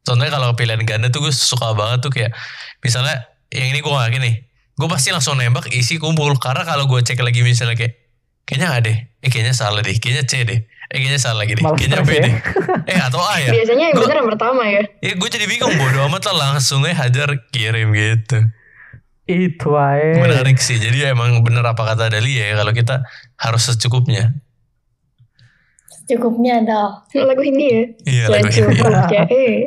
Contohnya 0.04 0.32
kalau 0.32 0.56
pilihan 0.56 0.82
ganda 0.88 1.12
tuh 1.12 1.28
gue 1.28 1.34
suka 1.36 1.76
banget 1.76 2.00
tuh 2.04 2.12
kayak 2.12 2.32
misalnya 2.80 3.28
yang 3.52 3.74
ini 3.74 3.80
gue 3.84 3.92
gak 3.92 4.08
yakin 4.12 4.22
nih. 4.24 4.36
Gue 4.80 4.88
pasti 4.88 5.12
langsung 5.12 5.36
nembak 5.36 5.68
isi 5.76 6.00
kumpul. 6.00 6.36
Karena 6.40 6.64
kalau 6.64 6.88
gue 6.88 7.04
cek 7.04 7.20
lagi 7.20 7.44
misalnya 7.44 7.76
kayak 7.76 8.09
kayaknya 8.48 8.68
A 8.72 8.78
deh 8.84 8.98
eh 9.20 9.30
kayaknya 9.32 9.56
salah 9.56 9.82
deh 9.82 9.96
kayaknya 9.98 10.24
C 10.28 10.34
deh 10.46 10.60
eh 10.64 10.98
kayaknya 10.98 11.20
salah 11.22 11.44
lagi 11.44 11.58
deh 11.58 11.64
Malah 11.64 11.78
kayaknya 11.78 12.00
B 12.04 12.12
ya? 12.12 12.22
deh 12.24 12.34
eh 12.90 13.00
atau 13.00 13.22
A 13.22 13.36
ya 13.42 13.52
biasanya 13.52 13.86
yang 13.94 13.98
bener 14.00 14.16
yang 14.22 14.30
pertama 14.30 14.62
ya 14.68 14.84
ya 15.04 15.14
gue 15.16 15.30
jadi 15.30 15.46
bingung 15.46 15.76
bodo 15.76 16.00
amat 16.10 16.22
lah 16.32 16.56
langsung 16.56 16.82
aja 16.88 17.06
hajar 17.08 17.30
kirim 17.54 17.92
gitu 17.94 18.40
itu 19.30 19.70
aja. 19.78 20.26
Menarik 20.26 20.58
sih. 20.58 20.82
Jadi 20.82 21.06
emang 21.06 21.46
bener 21.46 21.62
apa 21.62 21.86
kata 21.86 22.10
Dali 22.10 22.42
ya 22.42 22.58
kalau 22.58 22.74
kita 22.74 23.06
harus 23.38 23.62
secukupnya. 23.70 24.34
Secukupnya 26.10 26.66
dong. 26.66 27.06
Lagu 27.14 27.44
ini 27.46 27.66
ya. 27.70 27.82
Iya 28.10 28.24
lagu 28.34 28.50
ini. 28.50 28.82
Eh. 29.30 29.58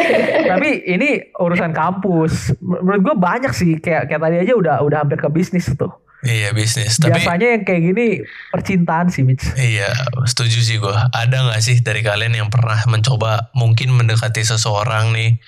Tapi 0.56 0.68
ini 0.88 1.36
urusan 1.36 1.76
kampus. 1.76 2.56
Menurut 2.64 3.00
gue 3.04 3.16
banyak 3.20 3.52
sih 3.52 3.76
kayak 3.76 4.08
kayak 4.08 4.24
tadi 4.24 4.36
aja 4.40 4.56
udah 4.56 4.74
udah 4.80 5.04
hampir 5.04 5.20
ke 5.20 5.28
bisnis 5.28 5.68
tuh. 5.76 5.92
Iya 6.20 6.52
bisnis. 6.52 7.00
Tapi 7.00 7.16
biasanya 7.16 7.48
yang 7.56 7.62
kayak 7.64 7.82
gini 7.92 8.06
percintaan 8.52 9.08
sih 9.08 9.24
Mitch. 9.24 9.44
Iya 9.56 9.88
setuju 10.28 10.58
sih 10.60 10.76
gue. 10.76 10.92
Ada 10.92 11.48
nggak 11.48 11.60
sih 11.64 11.80
dari 11.80 12.04
kalian 12.04 12.36
yang 12.36 12.48
pernah 12.52 12.76
mencoba 12.84 13.48
mungkin 13.56 13.96
mendekati 13.96 14.44
seseorang 14.44 15.16
nih 15.16 15.40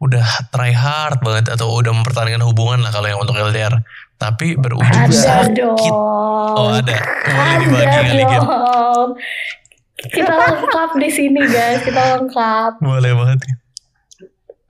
udah 0.00 0.24
try 0.54 0.72
hard 0.72 1.20
banget 1.20 1.52
atau 1.52 1.74
udah 1.76 1.92
mempertahankan 1.92 2.40
hubungan 2.46 2.80
lah 2.80 2.94
kalau 2.94 3.10
yang 3.10 3.20
untuk 3.20 3.36
LDR 3.36 3.84
tapi 4.20 4.52
berujung 4.56 4.84
Ada 4.84 5.16
sakit. 5.48 5.56
dong. 5.56 5.80
Oh 5.80 6.76
ada, 6.76 6.92
boleh 7.24 7.54
dibagi 7.64 7.88
kali. 7.88 8.24
Kita 10.12 10.32
lengkap 10.32 10.90
di 11.00 11.08
sini 11.08 11.40
guys, 11.48 11.80
kita 11.84 12.20
lengkap. 12.20 12.84
Boleh 12.84 13.12
banget. 13.16 13.38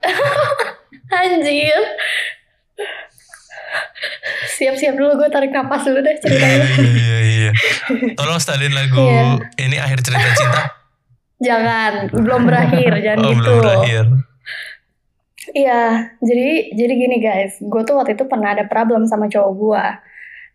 Anjir. 1.19 1.79
Siap-siap 4.51 4.93
dulu 4.93 5.17
gue 5.17 5.29
tarik 5.29 5.49
napas 5.49 5.85
dulu 5.85 5.99
deh 5.99 6.15
ceritanya. 6.17 6.65
iya 6.77 7.17
iya. 7.23 7.51
Tolong 8.13 8.37
stylin 8.37 8.73
lagu 8.73 9.01
Iya. 9.01 9.39
ini 9.59 9.77
akhir 9.77 9.99
cerita 10.01 10.27
cinta. 10.33 10.61
Jangan, 11.41 11.93
belum 12.13 12.41
berakhir, 12.45 12.91
jangan 13.01 13.25
Oh 13.25 13.31
gitu. 13.33 13.39
belum 13.41 13.55
berakhir. 13.65 14.05
Iya, 15.51 15.81
jadi 16.21 16.49
jadi 16.71 16.93
gini 16.93 17.17
guys, 17.17 17.57
gue 17.59 17.81
tuh 17.81 17.97
waktu 17.97 18.13
itu 18.13 18.29
pernah 18.29 18.53
ada 18.53 18.69
problem 18.69 19.09
sama 19.09 19.25
cowok 19.25 19.51
gue. 19.57 19.85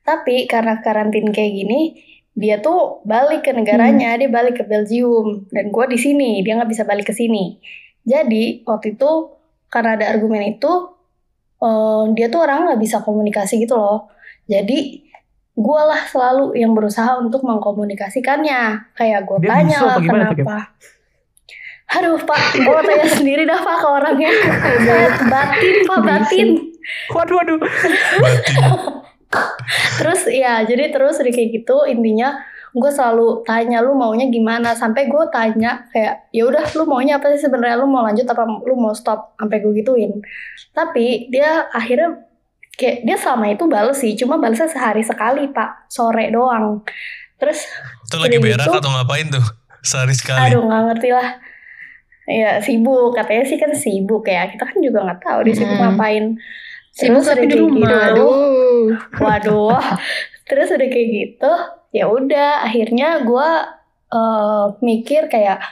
Tapi 0.06 0.46
karena 0.46 0.78
karantin 0.78 1.34
kayak 1.34 1.52
gini, 1.52 1.98
dia 2.32 2.62
tuh 2.62 3.02
balik 3.02 3.42
ke 3.42 3.50
negaranya, 3.50 4.14
dia 4.14 4.30
balik 4.30 4.62
ke 4.62 4.64
Belgium, 4.64 5.50
dan 5.50 5.74
gue 5.74 5.84
di 5.90 5.98
sini, 5.98 6.40
dia 6.46 6.54
nggak 6.54 6.70
bisa 6.70 6.86
balik 6.86 7.10
ke 7.10 7.14
sini. 7.16 7.58
Jadi 8.06 8.62
waktu 8.62 8.94
itu 8.94 9.10
karena 9.66 9.98
ada 9.98 10.06
argumen 10.06 10.54
itu, 10.54 10.70
eh, 11.62 12.02
dia 12.16 12.26
tuh 12.28 12.40
orang 12.44 12.68
nggak 12.70 12.80
bisa 12.80 13.00
komunikasi 13.00 13.62
gitu 13.62 13.76
loh. 13.76 14.10
Jadi 14.46 15.06
gue 15.56 15.80
lah 15.88 16.04
selalu 16.04 16.52
yang 16.54 16.76
berusaha 16.76 17.16
untuk 17.16 17.42
mengkomunikasikannya. 17.42 18.92
Kayak 18.92 19.20
gue 19.24 19.38
tanya 19.44 19.78
lah 19.80 19.98
kenapa. 19.98 20.76
Aduh 21.86 22.18
pak, 22.18 22.42
gue 22.60 22.80
tanya 22.82 23.06
sendiri 23.18 23.42
dah 23.46 23.60
pak 23.62 23.76
ke 23.78 23.88
orangnya. 23.88 24.30
batin 25.32 25.76
pak 25.86 26.00
batin. 26.04 26.48
Waduh 27.14 27.36
waduh. 27.40 27.58
Batin. 28.20 28.64
Terus 29.98 30.22
ya 30.30 30.62
jadi 30.62 30.94
terus 30.94 31.18
kayak 31.18 31.50
gitu 31.50 31.82
intinya 31.90 32.38
gue 32.76 32.90
selalu 32.90 33.40
tanya 33.42 33.80
lu 33.80 33.96
maunya 33.96 34.28
gimana 34.28 34.70
sampai 34.70 35.08
gue 35.08 35.24
tanya 35.28 35.88
kayak 35.88 36.28
ya 36.28 36.44
udah 36.44 36.60
lu 36.72 36.84
maunya 36.84 37.16
apa 37.16 37.32
sih 37.32 37.40
sebenarnya 37.42 37.80
lu 37.80 37.88
mau 37.88 38.04
lanjut 38.04 38.24
apa 38.24 38.44
lu 38.44 38.76
mau 38.76 38.92
stop 38.92 39.32
sampai 39.34 39.58
gue 39.58 39.72
gituin 39.74 40.20
tapi 40.70 41.26
dia 41.26 41.64
akhirnya 41.70 42.20
kayak 42.72 43.02
dia 43.02 43.16
selama 43.16 43.48
itu 43.48 43.64
bales 43.64 43.96
sih 43.96 44.12
cuma 44.12 44.36
balesnya 44.36 44.68
sehari 44.68 45.00
sekali 45.00 45.48
pak 45.48 45.88
sore 45.88 46.28
doang 46.28 46.84
terus 47.36 47.64
Itu 48.04 48.16
lagi 48.16 48.36
berak 48.36 48.60
gitu. 48.62 48.76
atau 48.76 48.92
ngapain 48.92 49.26
tuh? 49.26 49.44
Sehari 49.82 50.12
sekali. 50.12 50.50
aduh 50.50 50.62
nggak 50.62 50.82
ngerti 50.90 51.10
lah 51.10 51.28
ya 52.26 52.58
sibuk 52.58 53.14
katanya 53.14 53.44
sih 53.44 53.54
kan 53.54 53.70
sibuk 53.70 54.26
ya 54.26 54.44
kita 54.46 54.66
kan 54.66 54.76
juga 54.78 54.98
nggak 55.00 55.20
tahu 55.22 55.38
dia 55.42 55.54
sibuk 55.54 55.72
Hmm. 55.72 55.84
ngapain 55.94 56.24
Sibuk 56.90 57.20
Terus 57.20 57.28
tapi 57.30 57.44
di 57.44 57.56
rumah. 57.56 57.76
gitu. 57.76 57.92
Aduh. 57.92 58.88
Waduh. 59.20 59.76
Terus 60.48 60.72
udah 60.72 60.88
kayak 60.88 61.08
gitu, 61.12 61.52
ya 61.96 62.04
udah 62.12 62.68
akhirnya 62.68 63.24
gue 63.24 63.48
mikir 64.80 65.32
kayak 65.32 65.64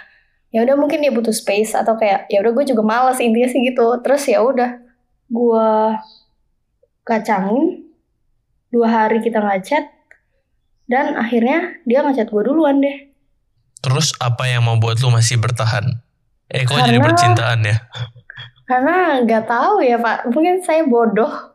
ya 0.49 0.65
udah 0.65 0.77
mungkin 0.79 1.03
dia 1.05 1.13
butuh 1.13 1.35
space 1.35 1.77
atau 1.77 1.99
kayak 2.01 2.31
ya 2.33 2.41
udah 2.41 2.53
gue 2.55 2.65
juga 2.65 2.81
males 2.81 3.21
intinya 3.21 3.49
sih 3.51 3.61
gitu. 3.61 4.01
Terus 4.01 4.23
ya 4.25 4.41
udah 4.41 4.71
gue 5.29 5.69
kacangin 7.05 7.85
dua 8.73 8.89
hari 8.89 9.21
kita 9.21 9.39
ngechat 9.39 9.85
dan 10.89 11.15
akhirnya 11.15 11.79
dia 11.85 12.01
ngechat 12.01 12.33
gue 12.33 12.43
duluan 12.43 12.81
deh. 12.81 13.13
Terus 13.85 14.17
apa 14.17 14.49
yang 14.49 14.65
membuat 14.65 14.97
lu 15.05 15.13
masih 15.13 15.37
bertahan? 15.37 15.85
Eh 16.49 16.65
kok 16.65 16.81
jadi 16.81 16.97
Karena- 16.97 17.05
percintaan 17.05 17.61
ya? 17.65 17.77
Karena 18.65 18.97
nggak 19.21 19.45
tahu 19.45 19.85
ya 19.85 20.01
pak, 20.01 20.33
mungkin 20.33 20.65
saya 20.65 20.89
bodoh. 20.89 21.53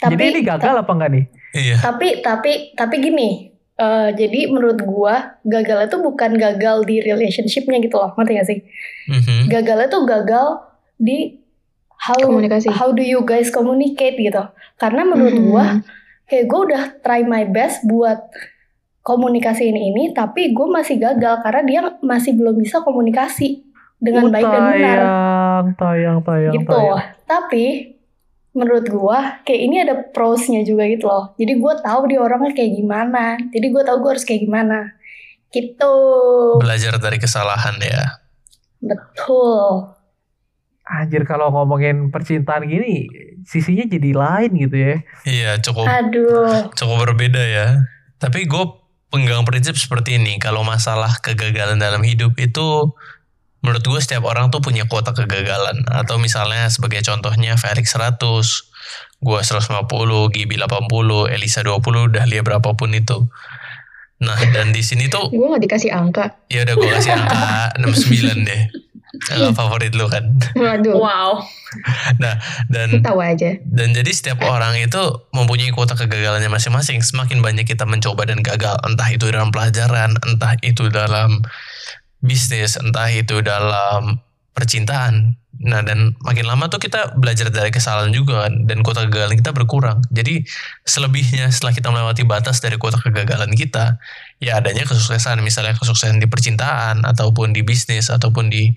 Tapi 0.00 0.16
Jadi 0.16 0.24
ini 0.32 0.40
gagal 0.40 0.74
apa 0.80 0.92
enggak 0.96 1.10
nih? 1.12 1.24
Iya. 1.54 1.78
tapi 1.78 2.18
tapi 2.18 2.74
tapi 2.74 2.98
gini 2.98 3.53
eh, 3.74 4.08
jadi 4.12 4.40
menurut 4.48 4.80
gua 4.80 5.38
gagal 5.42 5.88
itu 5.88 5.96
bukan 5.98 6.30
gagal 6.34 6.82
di 6.82 6.98
relationshipnya 6.98 7.78
gitu 7.78 7.96
loh 7.96 8.14
ngerti 8.14 8.32
gak 8.34 8.48
sih 8.48 8.58
Mhm. 9.06 9.48
gagalnya 9.48 9.88
tuh 9.88 10.02
gagal 10.04 10.46
di 10.94 11.42
how 12.00 12.16
Komunikasi. 12.16 12.68
how 12.70 12.90
do 12.90 13.00
you 13.00 13.22
guys 13.22 13.48
communicate 13.48 14.14
gitu 14.14 14.42
karena 14.76 15.02
menurut 15.02 15.34
Mhm. 15.34 15.44
gua 15.44 15.64
kayak 16.24 16.44
gua 16.46 16.60
udah 16.64 16.82
try 17.00 17.20
my 17.22 17.44
best 17.44 17.82
buat 17.84 18.18
komunikasiin 19.00 19.76
ini 19.76 20.10
tapi 20.10 20.50
gue 20.50 20.64
masih 20.64 20.96
gagal 20.96 21.44
karena 21.44 21.62
dia 21.62 21.80
masih 22.00 22.32
belum 22.32 22.56
bisa 22.56 22.80
komunikasi 22.80 23.60
dengan 24.00 24.28
Oh, 24.28 24.32
baik 24.32 24.44
dan 24.44 24.62
benar 24.64 24.98
tayang, 24.98 25.66
tayang, 25.76 26.18
tayang, 26.24 26.54
gitu. 26.56 26.72
tayang. 26.72 27.00
Tapi 27.24 27.64
menurut 28.54 28.86
gua 28.86 29.42
kayak 29.42 29.60
ini 29.66 29.76
ada 29.82 29.94
prosnya 30.14 30.62
juga 30.62 30.86
gitu 30.86 31.10
loh. 31.10 31.34
Jadi 31.34 31.52
gua 31.58 31.74
tahu 31.82 32.06
dia 32.06 32.22
orangnya 32.22 32.54
kayak 32.54 32.72
gimana. 32.78 33.36
Jadi 33.50 33.66
gua 33.74 33.82
tahu 33.82 33.96
gua 34.00 34.10
harus 34.14 34.24
kayak 34.24 34.46
gimana. 34.46 34.94
Gitu. 35.50 35.94
Belajar 36.62 36.96
dari 37.02 37.18
kesalahan 37.18 37.76
ya. 37.82 38.22
Betul. 38.78 39.90
Anjir 40.84 41.24
kalau 41.24 41.48
ngomongin 41.48 42.12
percintaan 42.12 42.68
gini, 42.68 43.08
sisinya 43.48 43.88
jadi 43.88 44.10
lain 44.14 44.50
gitu 44.54 44.76
ya. 44.76 44.96
Iya 45.24 45.50
cukup 45.64 45.88
Aduh. 45.88 46.70
cukup 46.76 46.96
berbeda 47.10 47.40
ya. 47.40 47.80
Tapi 48.20 48.44
gue 48.44 48.64
penggang 49.08 49.46
prinsip 49.46 49.78
seperti 49.78 50.18
ini. 50.18 50.36
Kalau 50.42 50.66
masalah 50.66 51.22
kegagalan 51.22 51.78
dalam 51.78 52.02
hidup 52.02 52.34
itu 52.36 52.90
menurut 53.64 53.80
gue 53.80 54.00
setiap 54.04 54.28
orang 54.28 54.52
tuh 54.52 54.60
punya 54.60 54.84
kuota 54.84 55.16
kegagalan. 55.16 55.88
Atau 55.88 56.20
misalnya 56.20 56.68
sebagai 56.68 57.00
contohnya 57.00 57.56
Felix 57.56 57.96
100, 57.96 58.20
gue 59.24 59.38
150, 59.40 59.88
Gibi 60.36 60.54
80, 60.60 61.32
Elisa 61.32 61.64
20, 61.64 62.12
Dahlia 62.12 62.44
berapapun 62.44 62.92
itu. 62.92 63.24
Nah 64.20 64.36
dan 64.52 64.70
di 64.70 64.84
sini 64.84 65.10
tuh 65.10 65.26
Gue 65.32 65.50
gak 65.50 65.64
dikasih 65.64 65.90
angka. 65.90 66.38
ya 66.46 66.62
udah 66.62 66.74
gue 66.78 66.88
kasih 66.92 67.12
angka 67.18 67.74
69 67.82 68.46
deh. 68.46 68.62
Angka 69.32 69.50
favorit 69.56 69.92
lu 69.96 70.06
kan. 70.12 70.28
Waduh. 70.54 71.00
Wow. 71.00 71.42
Dan 72.70 73.02
Tahu 73.02 73.18
aja. 73.18 73.58
Dan 73.66 73.90
jadi 73.96 74.10
setiap 74.14 74.44
orang 74.46 74.78
itu 74.78 75.00
mempunyai 75.34 75.74
kuota 75.74 75.98
kegagalannya 75.98 76.46
masing-masing. 76.46 77.02
Semakin 77.02 77.42
banyak 77.42 77.66
kita 77.66 77.82
mencoba 77.88 78.28
dan 78.28 78.44
gagal, 78.44 78.78
entah 78.86 79.08
itu 79.10 79.26
dalam 79.30 79.50
pelajaran, 79.50 80.14
entah 80.22 80.54
itu 80.62 80.86
dalam 80.92 81.42
bisnis, 82.24 82.80
entah 82.80 83.12
itu 83.12 83.44
dalam 83.44 84.16
percintaan. 84.56 85.36
Nah, 85.64 85.86
dan 85.86 86.18
makin 86.26 86.50
lama 86.50 86.66
tuh 86.66 86.82
kita 86.82 87.14
belajar 87.14 87.46
dari 87.48 87.70
kesalahan 87.70 88.10
juga 88.10 88.50
dan 88.50 88.82
kuota 88.82 89.06
kegagalan 89.06 89.38
kita 89.38 89.54
berkurang. 89.54 90.02
Jadi 90.10 90.42
selebihnya 90.82 91.46
setelah 91.54 91.72
kita 91.76 91.88
melewati 91.94 92.26
batas 92.26 92.58
dari 92.58 92.74
kuota 92.74 92.98
kegagalan 92.98 93.54
kita, 93.54 94.02
ya 94.42 94.58
adanya 94.58 94.82
kesuksesan, 94.82 95.40
misalnya 95.46 95.78
kesuksesan 95.78 96.18
di 96.18 96.26
percintaan 96.26 97.06
ataupun 97.06 97.54
di 97.54 97.62
bisnis 97.62 98.10
ataupun 98.10 98.50
di 98.50 98.74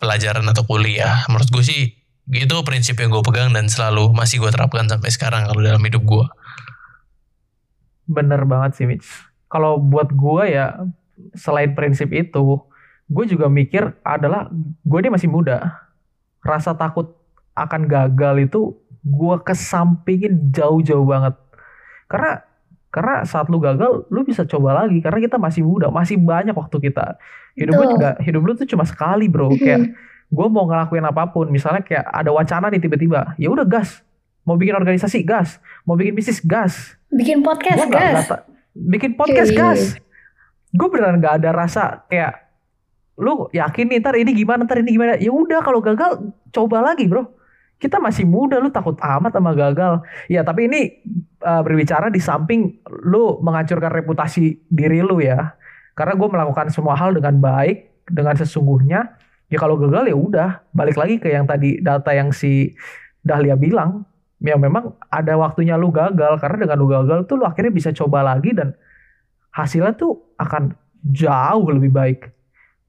pelajaran 0.00 0.46
atau 0.48 0.64
kuliah. 0.64 1.28
Menurut 1.28 1.52
gue 1.52 1.62
sih 1.62 1.82
itu 2.30 2.56
prinsip 2.64 2.96
yang 2.96 3.12
gue 3.12 3.22
pegang 3.26 3.52
dan 3.52 3.68
selalu 3.68 4.14
masih 4.16 4.40
gue 4.40 4.50
terapkan 4.54 4.88
sampai 4.88 5.10
sekarang 5.12 5.50
kalau 5.50 5.60
dalam 5.60 5.82
hidup 5.84 6.00
gue. 6.06 6.26
Bener 8.08 8.42
banget 8.48 8.80
sih 8.80 8.86
Mitch. 8.88 9.06
Kalau 9.52 9.76
buat 9.78 10.10
gue 10.14 10.44
ya 10.48 10.80
selain 11.34 11.72
prinsip 11.74 12.10
itu, 12.12 12.60
gue 13.06 13.24
juga 13.26 13.46
mikir 13.50 13.94
adalah 14.02 14.48
gue 14.84 14.98
ini 15.02 15.10
masih 15.10 15.28
muda. 15.28 15.86
Rasa 16.40 16.72
takut 16.72 17.12
akan 17.54 17.84
gagal 17.90 18.48
itu 18.48 18.74
gue 19.00 19.36
kesampingin 19.44 20.52
jauh-jauh 20.52 21.04
banget. 21.04 21.34
Karena 22.08 22.44
karena 22.90 23.22
saat 23.22 23.46
lu 23.46 23.62
gagal, 23.62 24.10
lu 24.10 24.26
bisa 24.26 24.42
coba 24.42 24.82
lagi 24.82 24.98
karena 24.98 25.22
kita 25.22 25.38
masih 25.38 25.62
muda, 25.62 25.94
masih 25.94 26.18
banyak 26.18 26.56
waktu 26.56 26.90
kita. 26.90 27.16
Hidup 27.54 27.74
lu 27.78 27.84
juga 27.98 28.10
hidup 28.18 28.42
lu 28.42 28.52
tuh 28.58 28.66
cuma 28.66 28.82
sekali, 28.82 29.30
Bro. 29.30 29.54
Kayak 29.54 29.94
gue 30.30 30.46
mau 30.50 30.66
ngelakuin 30.66 31.06
apa 31.06 31.30
pun, 31.30 31.50
misalnya 31.50 31.82
kayak 31.82 32.06
ada 32.06 32.30
wacana 32.34 32.66
nih 32.70 32.82
tiba-tiba, 32.82 33.34
ya 33.38 33.50
udah 33.50 33.66
gas. 33.66 34.02
Mau 34.46 34.56
bikin 34.58 34.74
organisasi 34.74 35.22
gas, 35.22 35.60
mau 35.84 35.94
bikin 35.94 36.16
bisnis 36.16 36.40
gas, 36.42 36.96
Bikin 37.10 37.42
podcast, 37.42 37.90
Gua 37.90 38.22
ta- 38.22 38.46
bikin 38.72 39.18
podcast 39.18 39.50
gas. 39.50 39.80
Gue 40.70 40.88
beneran 40.90 41.18
gak 41.18 41.42
ada 41.42 41.50
rasa 41.54 42.06
kayak 42.06 42.50
lu 43.20 43.52
yakin 43.52 43.92
nih 43.92 43.98
ntar 44.00 44.16
ini 44.16 44.32
gimana 44.32 44.64
ntar 44.64 44.80
ini 44.80 44.90
gimana. 44.96 45.20
Ya 45.20 45.28
udah 45.28 45.60
kalau 45.60 45.84
gagal 45.84 46.32
coba 46.50 46.80
lagi 46.80 47.04
bro. 47.10 47.28
Kita 47.80 47.96
masih 47.96 48.28
muda 48.28 48.60
lu 48.60 48.68
takut 48.68 48.96
amat 49.00 49.32
sama 49.32 49.56
gagal. 49.56 50.04
Ya 50.28 50.44
tapi 50.44 50.68
ini 50.68 51.00
uh, 51.44 51.64
berbicara 51.64 52.12
di 52.12 52.20
samping 52.20 52.80
lu 53.08 53.40
menghancurkan 53.40 53.92
reputasi 53.92 54.68
diri 54.68 55.00
lu 55.00 55.20
ya. 55.20 55.56
Karena 55.96 56.16
gue 56.16 56.28
melakukan 56.28 56.72
semua 56.72 56.96
hal 56.96 57.12
dengan 57.12 57.40
baik, 57.40 58.08
dengan 58.08 58.36
sesungguhnya. 58.36 59.16
Ya 59.50 59.58
kalau 59.58 59.76
gagal 59.76 60.08
ya 60.08 60.16
udah 60.16 60.48
balik 60.70 60.96
lagi 60.96 61.18
ke 61.18 61.32
yang 61.32 61.44
tadi 61.44 61.82
data 61.82 62.14
yang 62.14 62.30
si 62.30 62.72
Dahlia 63.20 63.58
bilang 63.58 64.08
ya 64.40 64.56
memang 64.56 64.96
ada 65.12 65.36
waktunya 65.36 65.76
lu 65.76 65.92
gagal 65.92 66.40
karena 66.40 66.64
dengan 66.64 66.76
lu 66.80 66.88
gagal 66.88 67.28
tuh 67.28 67.36
lu 67.36 67.44
akhirnya 67.44 67.72
bisa 67.72 67.92
coba 67.92 68.24
lagi 68.24 68.56
dan 68.56 68.72
hasilnya 69.50 69.94
tuh 69.98 70.34
akan 70.38 70.74
jauh 71.02 71.66
lebih 71.70 71.90
baik 71.90 72.20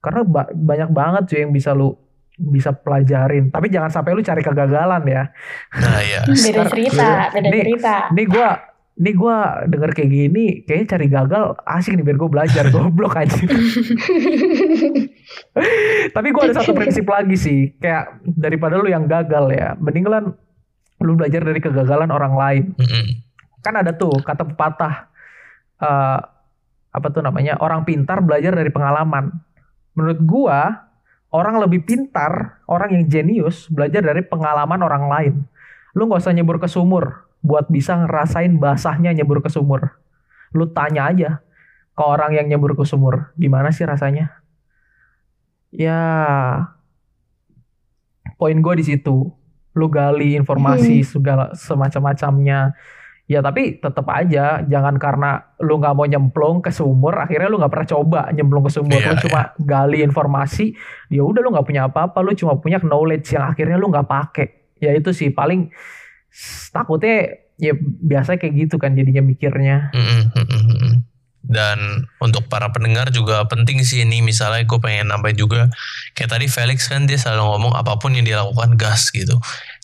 karena 0.01 0.21
ba- 0.25 0.51
banyak 0.51 0.89
banget 0.89 1.23
cuy 1.29 1.39
yang 1.45 1.53
bisa 1.53 1.71
lu 1.77 1.93
bisa 2.41 2.73
pelajarin. 2.73 3.53
Tapi 3.53 3.69
jangan 3.69 3.93
sampai 3.93 4.17
lu 4.17 4.25
cari 4.25 4.41
kegagalan 4.41 5.03
ya. 5.05 5.23
Nah 5.77 6.01
ya. 6.01 6.21
Beda 6.25 6.63
cerita, 6.73 7.29
beda 7.29 7.47
Nih, 7.53 7.61
cerita. 7.69 7.95
Ini 8.09 8.23
gua 8.25 8.49
ini 8.97 9.11
gua 9.13 9.37
denger 9.69 9.91
kayak 9.93 10.09
gini, 10.09 10.45
kayaknya 10.65 10.87
cari 10.97 11.07
gagal 11.09 11.43
asik 11.63 11.95
nih 11.97 12.05
biar 12.05 12.17
gue 12.17 12.29
belajar 12.29 12.65
goblok 12.73 13.13
aja. 13.17 13.33
Tapi 16.17 16.27
gua 16.33 16.41
ada 16.49 16.57
satu 16.59 16.73
prinsip 16.73 17.05
lagi 17.05 17.37
sih, 17.37 17.77
kayak 17.77 18.25
daripada 18.25 18.81
lu 18.81 18.89
yang 18.89 19.05
gagal 19.05 19.53
ya, 19.53 19.77
mending 19.77 20.05
lu 21.01 21.17
belajar 21.17 21.41
dari 21.41 21.57
kegagalan 21.61 22.09
orang 22.13 22.33
lain. 22.33 22.63
Kan 23.61 23.77
ada 23.77 23.93
tuh 23.93 24.21
kata 24.21 24.49
pepatah 24.53 25.09
eh, 25.81 26.19
apa 26.91 27.07
tuh 27.09 27.23
namanya 27.23 27.55
orang 27.63 27.87
pintar 27.87 28.19
belajar 28.23 28.55
dari 28.55 28.69
pengalaman. 28.71 29.31
Menurut 29.95 30.19
gua 30.23 30.87
orang 31.31 31.63
lebih 31.63 31.87
pintar, 31.87 32.63
orang 32.67 32.95
yang 32.95 33.03
jenius 33.07 33.71
belajar 33.71 34.03
dari 34.03 34.21
pengalaman 34.23 34.79
orang 34.83 35.03
lain. 35.07 35.35
Lu 35.95 36.07
nggak 36.07 36.23
usah 36.23 36.35
nyebur 36.35 36.59
ke 36.59 36.67
sumur 36.67 37.27
buat 37.41 37.67
bisa 37.67 37.97
ngerasain 37.97 38.53
basahnya 38.59 39.11
nyebur 39.15 39.41
ke 39.41 39.49
sumur. 39.49 39.97
Lu 40.51 40.69
tanya 40.69 41.09
aja 41.09 41.39
ke 41.95 42.03
orang 42.03 42.35
yang 42.35 42.47
nyebur 42.47 42.75
ke 42.75 42.83
sumur, 42.87 43.35
gimana 43.35 43.71
sih 43.71 43.83
rasanya? 43.83 44.43
Ya, 45.71 45.99
poin 48.35 48.59
gue 48.59 48.73
di 48.79 48.85
situ. 48.85 49.31
Lu 49.71 49.87
gali 49.87 50.35
informasi 50.35 50.99
segala 51.07 51.55
semacam-macamnya. 51.55 52.75
Ya 53.31 53.39
tapi 53.39 53.79
tetap 53.79 54.03
aja 54.11 54.59
jangan 54.67 54.99
karena 54.99 55.55
lu 55.63 55.79
nggak 55.79 55.95
mau 55.95 56.03
nyemplung 56.03 56.59
ke 56.59 56.67
sumur, 56.67 57.15
akhirnya 57.15 57.47
lu 57.47 57.63
nggak 57.63 57.71
pernah 57.71 57.87
coba 57.87 58.19
nyemplung 58.35 58.67
ke 58.67 58.71
sumur. 58.75 58.99
Iya, 58.99 59.15
lu 59.15 59.23
cuma 59.23 59.55
gali 59.55 60.03
informasi, 60.03 60.75
ya 61.07 61.23
udah 61.23 61.39
lu 61.39 61.55
nggak 61.55 61.63
punya 61.63 61.87
apa-apa, 61.87 62.19
lu 62.19 62.35
cuma 62.35 62.59
punya 62.59 62.83
knowledge 62.83 63.31
yang 63.31 63.47
akhirnya 63.47 63.79
lu 63.79 63.87
nggak 63.87 64.03
pakai. 64.03 64.75
Ya 64.83 64.91
itu 64.91 65.15
sih 65.15 65.31
paling 65.31 65.71
takutnya 66.75 67.39
ya 67.55 67.71
biasa 67.79 68.35
kayak 68.35 68.67
gitu 68.67 68.75
kan 68.75 68.99
jadinya 68.99 69.23
mikirnya. 69.23 69.95
Dan 71.41 72.05
untuk 72.21 72.51
para 72.51 72.69
pendengar 72.69 73.09
juga 73.15 73.47
penting 73.47 73.81
sih 73.81 74.03
ini 74.05 74.21
misalnya 74.21 74.67
gue 74.67 74.77
pengen 74.77 75.09
nambah 75.09 75.33
juga 75.33 75.71
kayak 76.13 76.37
tadi 76.37 76.45
Felix 76.51 76.85
kan 76.85 77.09
dia 77.09 77.17
selalu 77.17 77.47
ngomong 77.47 77.73
apa 77.79 77.97
pun 77.97 78.13
yang 78.13 78.27
dia 78.27 78.43
lakukan 78.43 78.77
gas 78.77 79.09
gitu. 79.09 79.39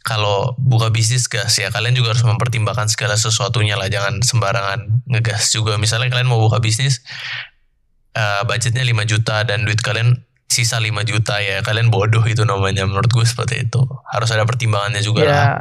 Kalau 0.07 0.55
buka 0.55 0.87
bisnis 0.87 1.27
gas 1.27 1.59
ya 1.59 1.67
kalian 1.67 1.91
juga 1.91 2.15
harus 2.15 2.23
mempertimbangkan 2.23 2.87
segala 2.87 3.19
sesuatunya 3.19 3.75
lah 3.75 3.91
jangan 3.91 4.23
sembarangan 4.23 5.03
ngegas 5.11 5.51
juga. 5.51 5.75
Misalnya 5.75 6.07
kalian 6.07 6.31
mau 6.31 6.39
buka 6.39 6.63
bisnis 6.63 7.03
eh, 8.15 8.41
budgetnya 8.47 8.87
5 8.87 9.03
juta 9.03 9.43
dan 9.43 9.67
duit 9.67 9.83
kalian 9.83 10.23
sisa 10.47 10.79
5 10.79 10.87
juta 11.03 11.43
ya 11.43 11.59
kalian 11.59 11.91
bodoh 11.91 12.23
itu 12.23 12.47
namanya 12.47 12.87
menurut 12.87 13.11
gue 13.11 13.27
seperti 13.27 13.67
itu. 13.67 13.83
Harus 14.07 14.31
ada 14.31 14.47
pertimbangannya 14.47 15.03
juga 15.03 15.27
lah. 15.27 15.35
Ya, 15.35 15.51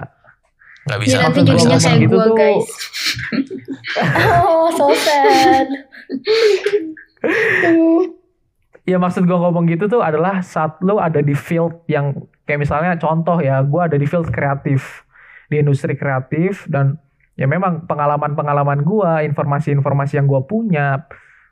Nggak 0.87 0.99
bisa 1.03 1.15
Ya 1.19 1.21
nanti 1.27 1.41
jadinya 1.43 1.79
kayak 1.83 1.99
gitu 2.07 2.15
gue 2.15 2.35
guys. 2.39 2.69
Oh, 4.47 4.69
so 4.75 4.91
sad. 4.93 5.67
ya 8.87 8.99
maksud 8.99 9.27
gue 9.27 9.39
ngomong 9.39 9.67
gitu 9.67 9.91
tuh 9.91 10.03
adalah 10.03 10.43
saat 10.43 10.79
lu 10.83 10.99
ada 11.03 11.19
di 11.19 11.35
field 11.35 11.83
yang 11.91 12.15
kayak 12.47 12.61
misalnya 12.63 12.95
contoh 12.97 13.43
ya, 13.43 13.61
gue 13.61 13.81
ada 13.83 13.97
di 13.99 14.07
field 14.07 14.31
kreatif, 14.31 15.05
di 15.51 15.61
industri 15.61 15.99
kreatif 15.99 16.65
dan 16.71 16.97
ya 17.37 17.45
memang 17.45 17.85
pengalaman-pengalaman 17.85 18.87
gue, 18.87 19.13
informasi-informasi 19.29 20.17
yang 20.17 20.31
gue 20.31 20.43
punya, 20.47 21.05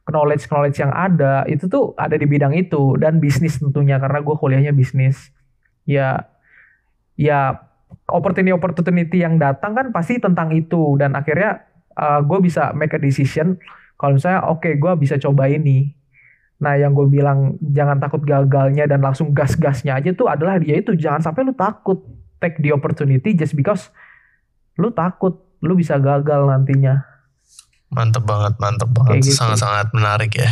knowledge-knowledge 0.08 0.78
yang 0.80 0.92
ada 0.92 1.44
itu 1.48 1.66
tuh 1.66 1.96
ada 1.96 2.14
di 2.14 2.24
bidang 2.28 2.52
itu 2.54 2.96
dan 3.00 3.18
bisnis 3.18 3.58
tentunya 3.58 3.98
karena 3.98 4.22
gue 4.22 4.34
kuliahnya 4.38 4.72
bisnis. 4.72 5.34
Ya, 5.84 6.30
ya 7.18 7.60
opportunity-opportunity 8.08 9.20
yang 9.20 9.36
datang 9.36 9.76
kan 9.76 9.86
pasti 9.92 10.16
tentang 10.22 10.52
itu 10.52 10.96
dan 10.96 11.16
akhirnya 11.16 11.64
gue 12.24 12.38
bisa 12.42 12.74
make 12.74 12.92
a 12.96 13.00
decision 13.00 13.56
kalau 13.94 14.18
misalnya 14.18 14.42
oke 14.50 14.66
gue 14.66 14.92
bisa 14.98 15.16
coba 15.16 15.46
ini 15.46 15.94
Nah, 16.64 16.74
yang 16.74 16.96
gue 16.96 17.04
bilang 17.06 17.38
jangan 17.60 18.00
takut 18.00 18.24
gagalnya 18.24 18.88
dan 18.88 19.04
langsung 19.04 19.30
gas-gasnya 19.30 19.94
aja 19.94 20.10
tuh 20.10 20.26
adalah 20.26 20.56
dia 20.56 20.80
itu 20.80 20.96
jangan 20.96 21.20
sampai 21.20 21.44
lu 21.44 21.52
takut 21.52 22.00
take 22.40 22.56
the 22.58 22.72
opportunity 22.72 23.36
just 23.36 23.52
because 23.52 23.92
lu 24.74 24.88
takut 24.88 25.36
lu 25.60 25.76
bisa 25.76 26.00
gagal 26.00 26.48
nantinya. 26.48 27.04
Mantep 27.88 28.24
banget, 28.24 28.56
mantep 28.56 28.88
Kayak 28.88 28.96
banget. 28.96 29.28
gitu. 29.28 29.36
Sangat-sangat 29.36 29.92
menarik 29.92 30.32
ya. 30.32 30.48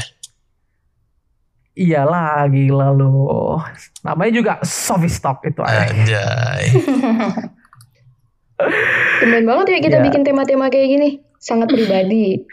Iyalah 1.73 2.45
gila 2.47 2.93
lu. 2.93 3.57
Namanya 4.05 4.31
juga 4.31 4.53
soft 4.61 5.09
talk 5.19 5.41
itu. 5.43 5.65
Aneh. 5.65 5.89
Anjay. 5.89 6.65
Tumben 9.19 9.45
banget 9.45 9.67
ya 9.69 9.79
kita 9.81 9.97
Ya. 9.99 10.05
bikin 10.05 10.23
tema-tema 10.23 10.69
kayak 10.69 10.89
gini. 10.89 11.09
Sangat 11.39 11.73
pribadi. 11.73 12.45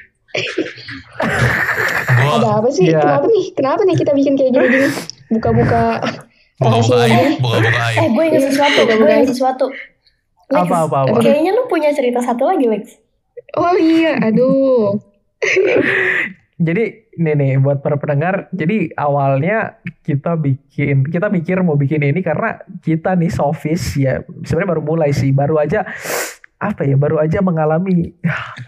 Gua 2.19 2.33
Ada 2.37 2.49
apa 2.61 2.69
sih? 2.69 2.85
Ya. 2.89 3.01
Kenapa 3.01 3.25
nih? 3.27 3.45
Kenapa 3.57 3.81
nih 3.85 3.95
kita 3.97 4.11
bikin 4.13 4.33
kayak 4.37 4.51
gini-gini? 4.53 4.89
Buka-buka 5.33 6.01
buka-buka 6.59 6.95
aib, 7.07 7.39
aib. 7.39 7.97
Eh, 7.97 8.07
gue 8.11 8.23
ingat 8.29 8.43
sesuatu, 8.51 8.79
gue 8.85 9.09
ingat 9.09 9.29
sesuatu. 9.31 9.65
Lex, 10.49 10.65
Apa 10.65 10.75
apa 10.89 10.97
apa. 11.05 11.17
Kayaknya 11.21 11.51
lu 11.53 11.63
punya 11.69 11.93
cerita 11.93 12.19
satu 12.25 12.49
lagi, 12.49 12.65
Lex. 12.65 12.97
Oh 13.57 13.77
iya, 13.77 14.17
aduh. 14.21 14.97
Jadi 16.59 17.07
nih 17.15 17.35
nih 17.39 17.51
buat 17.63 17.79
para 17.79 17.95
pendengar, 17.95 18.51
jadi 18.51 18.91
awalnya 18.99 19.79
kita 20.03 20.35
bikin 20.35 21.07
kita 21.07 21.31
mikir 21.31 21.63
mau 21.63 21.79
bikin 21.79 22.03
ini 22.03 22.19
karena 22.19 22.59
kita 22.83 23.15
nih 23.15 23.31
sofis 23.31 23.95
ya 23.95 24.27
sebenarnya 24.43 24.75
baru 24.75 24.83
mulai 24.83 25.15
sih, 25.15 25.31
baru 25.31 25.55
aja 25.55 25.87
apa 26.59 26.83
ya 26.83 26.99
baru 26.99 27.23
aja 27.23 27.39
mengalami 27.39 28.11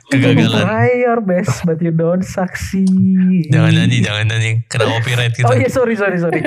Kegagalan. 0.08 0.64
try 0.64 1.04
your 1.04 1.20
best 1.20 1.68
but 1.68 1.76
you 1.84 1.92
don't 1.92 2.24
succeed. 2.24 3.52
Jangan 3.52 3.72
nyanyi, 3.76 4.00
jangan 4.00 4.32
nyanyi. 4.32 4.52
Kena 4.72 4.88
copyright 4.88 5.36
kita. 5.36 5.52
Oh 5.52 5.56
iya 5.60 5.68
sorry 5.68 6.00
sorry 6.00 6.16
sorry. 6.16 6.40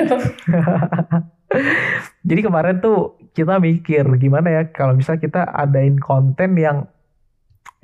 Jadi 2.27 2.41
kemarin 2.41 2.81
tuh 2.81 3.13
kita 3.37 3.61
mikir 3.61 4.09
gimana 4.17 4.49
ya 4.49 4.61
kalau 4.73 4.97
misalnya 4.97 5.21
kita 5.21 5.41
adain 5.45 6.01
konten 6.01 6.57
yang 6.57 6.89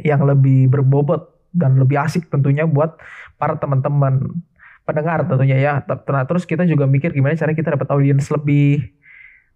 yang 0.02 0.26
lebih 0.26 0.65
berbobot 0.65 1.30
dan 1.54 1.78
lebih 1.78 2.02
asik 2.02 2.34
tentunya 2.34 2.65
buat 2.65 2.97
para 3.38 3.62
teman-teman 3.62 4.41
pendengar 4.89 5.21
tentunya 5.30 5.62
ya. 5.62 5.74
Ter- 5.86 6.02
ter- 6.02 6.26
Terus 6.26 6.50
kita 6.50 6.65
juga 6.65 6.89
mikir 6.89 7.13
gimana 7.13 7.38
cara 7.38 7.54
kita 7.54 7.78
dapat 7.78 7.88
audiens 7.93 8.26
lebih. 8.34 8.89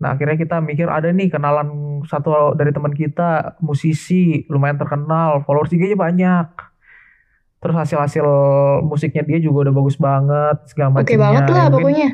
Nah 0.02 0.16
akhirnya 0.16 0.36
kita 0.36 0.60
mikir 0.60 0.88
ada 0.92 1.08
nih 1.10 1.32
kenalan 1.32 2.02
satu 2.06 2.54
dari 2.54 2.72
teman 2.76 2.92
kita 2.92 3.56
musisi 3.64 4.44
lumayan 4.52 4.76
terkenal, 4.76 5.42
followers 5.48 5.72
IG-nya 5.72 5.98
banyak. 5.98 6.48
Terus 7.64 7.76
hasil-hasil 7.76 8.28
musiknya 8.86 9.24
dia 9.26 9.40
juga 9.42 9.70
udah 9.70 9.74
bagus 9.74 9.98
banget 9.98 10.58
segala 10.70 11.02
macamnya. 11.02 11.10
Oke 11.10 11.18
banget 11.18 11.44
lah 11.50 11.66
Ya, 11.66 11.72
pokoknya. 11.74 12.10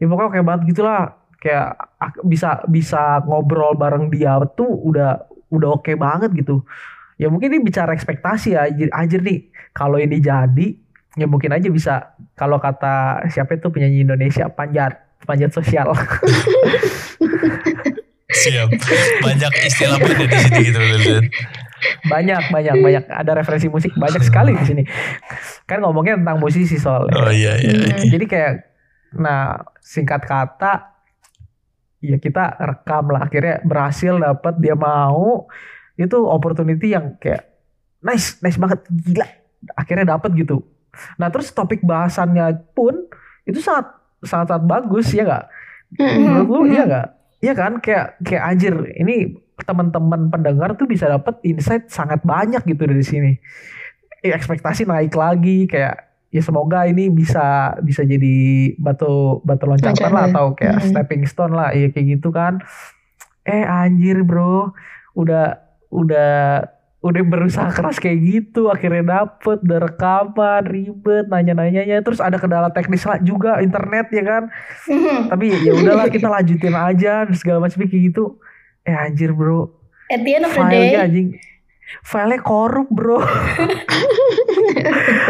ya 0.00 0.06
pokoknya 0.08 0.30
kayak 0.32 0.46
banget 0.46 0.62
gitulah 0.72 1.00
kayak 1.40 1.66
ak- 1.96 2.24
bisa 2.24 2.50
bisa 2.68 3.20
ngobrol 3.24 3.72
bareng 3.76 4.12
dia 4.12 4.36
tuh 4.52 4.68
udah 4.68 5.24
udah 5.48 5.68
oke 5.80 5.92
banget 5.96 6.30
gitu 6.36 6.62
ya 7.16 7.28
mungkin 7.32 7.52
ini 7.52 7.60
bicara 7.64 7.92
ekspektasi 7.96 8.56
ya 8.56 8.68
anjir 8.92 9.20
nih 9.20 9.48
kalau 9.72 9.96
ini 10.00 10.20
jadi 10.20 10.66
ya 11.16 11.26
mungkin 11.28 11.52
aja 11.52 11.68
bisa 11.72 12.16
kalau 12.36 12.60
kata 12.60 13.24
siapa 13.28 13.56
itu 13.56 13.68
penyanyi 13.68 14.04
Indonesia 14.04 14.48
panjat 14.48 15.00
panjat 15.24 15.50
sosial 15.52 15.90
Siap. 18.30 18.70
Banyak 19.26 19.52
istilah 19.66 19.98
beda 19.98 20.24
di 20.30 20.38
sini 20.38 20.58
gitu. 20.70 20.78
Lilin. 20.78 21.26
banyak 22.12 22.52
banyak 22.52 22.76
banyak 22.76 23.04
ada 23.08 23.32
referensi 23.40 23.64
musik 23.72 23.96
banyak 23.96 24.20
sekali 24.20 24.52
di 24.52 24.64
sini 24.68 24.82
kan 25.64 25.80
ngomongnya 25.80 26.20
tentang 26.20 26.36
musisi 26.36 26.76
soalnya 26.76 27.16
Oh 27.16 27.32
iya 27.32 27.56
iya. 27.56 27.72
iya. 27.72 28.04
Jadi 28.04 28.24
kayak 28.28 28.52
nah 29.16 29.64
singkat 29.80 30.28
kata 30.28 30.92
ya 32.04 32.20
kita 32.20 32.60
rekam 32.60 33.08
lah 33.08 33.24
akhirnya 33.24 33.64
berhasil 33.64 34.12
dapat 34.20 34.60
dia 34.60 34.76
mau 34.76 35.48
itu 35.96 36.16
opportunity 36.20 36.92
yang 36.92 37.16
kayak 37.16 37.48
nice 38.04 38.36
nice 38.44 38.60
banget 38.60 38.84
gila 38.88 39.24
akhirnya 39.72 40.20
dapat 40.20 40.36
gitu. 40.36 40.60
Nah 41.16 41.32
terus 41.32 41.48
topik 41.52 41.80
bahasannya 41.80 42.60
pun 42.76 43.08
itu 43.48 43.60
sangat 43.64 43.99
sangat 44.22 44.52
sangat 44.52 44.64
bagus 44.64 45.06
ya 45.10 45.22
nggak? 45.24 45.44
Menurut 45.98 46.48
lu 46.48 46.60
iya 46.68 46.82
nggak? 46.84 47.08
Iya 47.40 47.52
kan 47.54 47.72
kayak 47.80 48.20
kayak 48.20 48.42
anjir 48.44 48.74
ini 48.94 49.34
teman-teman 49.60 50.28
pendengar 50.28 50.72
tuh 50.72 50.84
bisa 50.84 51.04
dapat 51.06 51.36
insight 51.42 51.88
sangat 51.88 52.20
banyak 52.20 52.60
gitu 52.64 52.84
dari 52.84 53.04
sini. 53.04 53.32
Eh, 54.20 54.32
ekspektasi 54.32 54.84
naik 54.84 55.12
lagi 55.12 55.64
kayak 55.64 55.96
ya 56.30 56.40
semoga 56.40 56.86
ini 56.86 57.08
bisa 57.08 57.74
bisa 57.80 58.04
jadi 58.04 58.36
batu 58.76 59.40
batu 59.42 59.64
loncatan 59.66 59.96
Loncatan. 59.96 60.12
lah 60.14 60.24
atau 60.28 60.46
kayak 60.54 60.76
Hmm. 60.78 60.86
stepping 60.86 61.24
stone 61.24 61.52
lah 61.52 61.72
ya 61.72 61.88
kayak 61.88 62.20
gitu 62.20 62.28
kan. 62.30 62.60
Eh 63.42 63.64
anjir 63.64 64.20
bro, 64.22 64.70
udah 65.12 65.58
udah 65.90 66.64
udah 67.00 67.24
berusaha 67.24 67.72
keras 67.72 67.96
kayak 67.96 68.20
gitu 68.20 68.68
akhirnya 68.68 69.24
dapet 69.24 69.64
udah 69.64 69.80
rekaman 69.88 70.62
ribet 70.68 71.32
nanya-nanyanya. 71.32 72.04
Terus 72.04 72.20
ada 72.20 72.36
kendala 72.36 72.68
teknis 72.68 73.08
lah 73.08 73.16
juga 73.24 73.56
internet 73.64 74.12
ya 74.12 74.22
kan? 74.24 74.42
Tapi 75.32 75.46
ya 75.64 75.72
udahlah 75.80 76.12
kita 76.12 76.28
lanjutin 76.28 76.76
aja 76.76 77.24
segala 77.32 77.64
macam 77.64 77.80
kayak 77.88 78.12
gitu. 78.12 78.36
Eh 78.84 78.92
anjir 78.92 79.32
bro. 79.32 79.72
At 80.12 80.20
the 80.26 80.32
end 80.36 80.44
of 80.44 80.52
the 80.52 80.64
day, 80.68 80.98
anjing. 80.98 81.40
Filenya 82.04 82.38
korup 82.44 82.86
bro. 82.92 83.18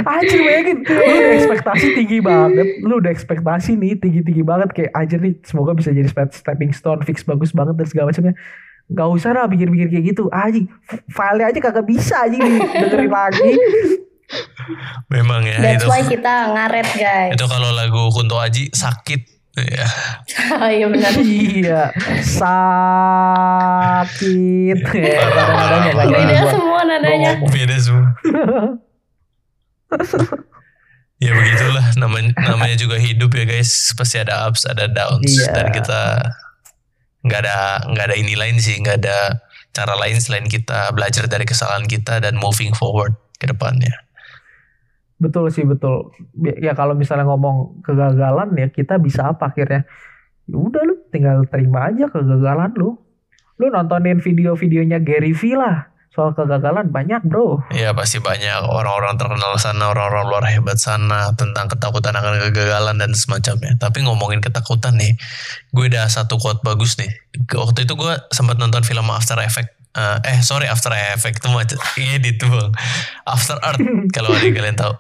Anjir 0.05 0.41
bayangin. 0.45 0.85
Lu 0.85 1.01
udah 1.01 1.33
ekspektasi 1.41 1.87
tinggi 1.97 2.19
banget. 2.21 2.69
Lu 2.85 2.95
udah 3.01 3.11
ekspektasi 3.13 3.71
nih 3.81 3.97
tinggi-tinggi 3.97 4.45
banget. 4.45 4.69
Kayak 4.77 4.93
anjir 4.93 5.19
nih 5.25 5.35
semoga 5.45 5.73
bisa 5.73 5.89
jadi 5.89 6.09
stepping 6.13 6.73
stone 6.77 7.01
fix 7.05 7.25
bagus 7.25 7.57
banget 7.57 7.81
dan 7.81 7.87
segala 7.89 8.13
macamnya 8.13 8.35
Gak 8.91 9.07
usah 9.09 9.31
lah 9.33 9.47
pikir-pikir 9.47 9.87
kayak 9.89 10.05
gitu 10.09 10.27
anjing 10.29 10.67
filenya 11.09 11.47
aja 11.49 11.59
kagak 11.61 11.85
bisa 11.85 12.15
anjing 12.21 12.43
dengerin 12.69 13.07
lagi 13.07 13.51
Memang 15.11 15.43
ya 15.43 15.59
that's 15.59 15.83
itu. 15.83 15.91
why 15.91 16.03
kita 16.03 16.31
ngaret 16.49 16.87
guys. 16.93 17.35
Itu 17.35 17.47
kalau 17.47 17.71
lagu 17.71 18.11
Kunto 18.11 18.39
Aji 18.39 18.71
sakit. 18.71 19.27
Ya. 19.59 19.87
Iya 20.71 20.87
benar. 20.87 21.11
iya 21.19 21.91
sakit 23.51 24.79
ya 24.95 25.21
jadi 26.07 26.23
Beda 26.23 26.45
semua 26.49 26.81
nadanya. 26.87 27.31
Beda 27.45 27.77
semua. 27.77 28.15
ya 31.19 31.31
begitulah 31.35 31.87
namanya 31.99 32.31
namanya 32.41 32.77
juga 32.79 32.97
hidup 32.97 33.35
ya 33.35 33.45
guys 33.45 33.91
pasti 33.93 34.17
ada 34.17 34.49
ups 34.49 34.65
ada 34.65 34.87
downs 34.87 35.29
Iya. 35.29 35.53
dan 35.53 35.67
kita 35.69 36.01
nggak 37.21 37.41
ada 37.45 37.57
nggak 37.91 38.05
ada 38.11 38.17
ini 38.17 38.35
lain 38.35 38.57
sih 38.57 38.81
nggak 38.81 38.97
ada 39.05 39.41
cara 39.71 39.95
lain 40.01 40.19
selain 40.19 40.49
kita 40.49 40.91
belajar 40.97 41.29
dari 41.31 41.45
kesalahan 41.47 41.85
kita 41.87 42.19
dan 42.19 42.35
moving 42.41 42.73
forward 42.75 43.15
ke 43.37 43.47
depannya 43.49 43.93
Betul 45.21 45.53
sih 45.53 45.69
betul. 45.69 46.17
Bi- 46.33 46.57
Ya 46.65 46.73
kalau 46.73 46.97
misalnya 46.97 47.29
ngomong 47.29 47.85
kegagalan 47.85 48.57
ya 48.57 48.73
kita 48.73 48.97
bisa 48.97 49.29
apa 49.37 49.53
akhirnya? 49.53 49.85
Ya 50.49 50.57
udah 50.57 50.81
lu 50.81 50.97
tinggal 51.13 51.45
terima 51.45 51.93
aja 51.93 52.09
kegagalan 52.09 52.73
lu. 52.73 52.97
Lu 53.61 53.67
nontonin 53.69 54.17
video-videonya 54.25 54.97
Gary 55.05 55.37
V 55.37 55.53
lah 55.61 55.90
soal 56.11 56.35
kegagalan 56.35 56.91
banyak 56.91 57.23
bro. 57.23 57.63
ya 57.71 57.95
pasti 57.95 58.19
banyak. 58.19 58.67
Orang-orang 58.67 59.15
terkenal 59.15 59.55
sana 59.63 59.95
orang-orang 59.95 60.27
luar 60.27 60.45
hebat 60.51 60.75
sana 60.75 61.31
tentang 61.39 61.71
ketakutan 61.71 62.13
akan 62.19 62.51
kegagalan 62.51 62.99
dan 62.99 63.15
semacamnya. 63.15 63.79
Tapi 63.79 64.03
ngomongin 64.03 64.43
ketakutan 64.43 64.99
nih 64.99 65.15
gue 65.71 65.87
ada 65.87 66.11
satu 66.11 66.35
quote 66.43 66.67
bagus 66.67 66.99
nih. 66.99 67.11
Waktu 67.55 67.87
itu 67.87 67.95
gue 67.95 68.13
sempat 68.35 68.59
nonton 68.59 68.83
film 68.83 69.07
After 69.11 69.39
Effect 69.39 69.79
Eh, 69.91 70.19
eh 70.23 70.39
sorry 70.47 70.71
After 70.71 70.95
Effect 70.95 71.43
tuh 71.43 71.51
macet 71.51 71.79
edit 71.99 72.39
tuh 72.39 72.47
bang. 72.47 72.71
After 73.27 73.59
Earth 73.59 73.83
kalau 74.15 74.31
ada 74.31 74.47
yang 74.47 74.55
kalian 74.55 74.79
tahu. 74.79 74.95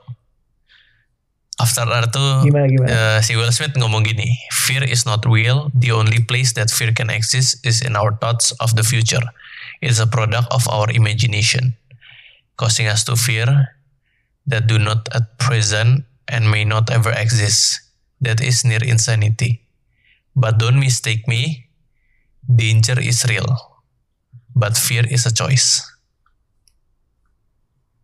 After 1.63 1.87
Earth 1.87 2.11
tuh 2.11 2.43
Gimana 2.43 2.67
gimana? 2.67 2.89
eh, 2.91 3.19
si 3.23 3.39
Will 3.39 3.55
Smith 3.55 3.79
ngomong 3.79 4.03
gini 4.03 4.35
fear 4.51 4.83
is 4.83 5.07
not 5.07 5.23
real. 5.23 5.71
The 5.79 5.95
only 5.95 6.19
place 6.27 6.59
that 6.59 6.75
fear 6.75 6.91
can 6.91 7.07
exist 7.07 7.63
is 7.63 7.87
in 7.87 7.95
our 7.95 8.19
thoughts 8.19 8.51
of 8.59 8.75
the 8.75 8.83
future 8.83 9.23
it's 9.81 9.99
a 9.99 10.07
product 10.07 10.49
of 10.51 10.69
our 10.69 10.91
imagination 10.91 11.77
causing 12.57 12.87
us 12.87 13.05
to 13.05 13.17
fear 13.17 13.77
that 14.47 14.67
do 14.67 14.79
not 14.79 15.09
at 15.15 15.39
present 15.39 16.05
and 16.29 16.51
may 16.51 16.65
not 16.65 16.91
ever 16.91 17.13
exist. 17.17 17.81
That 18.21 18.41
is 18.41 18.65
near 18.65 18.85
insanity. 18.85 19.65
But 20.37 20.59
don't 20.59 20.79
mistake 20.79 21.27
me. 21.27 21.69
Danger 22.45 23.01
is 23.01 23.25
real 23.25 23.71
but 24.55 24.77
fear 24.77 25.05
is 25.09 25.27
a 25.27 25.33
choice 25.33 25.81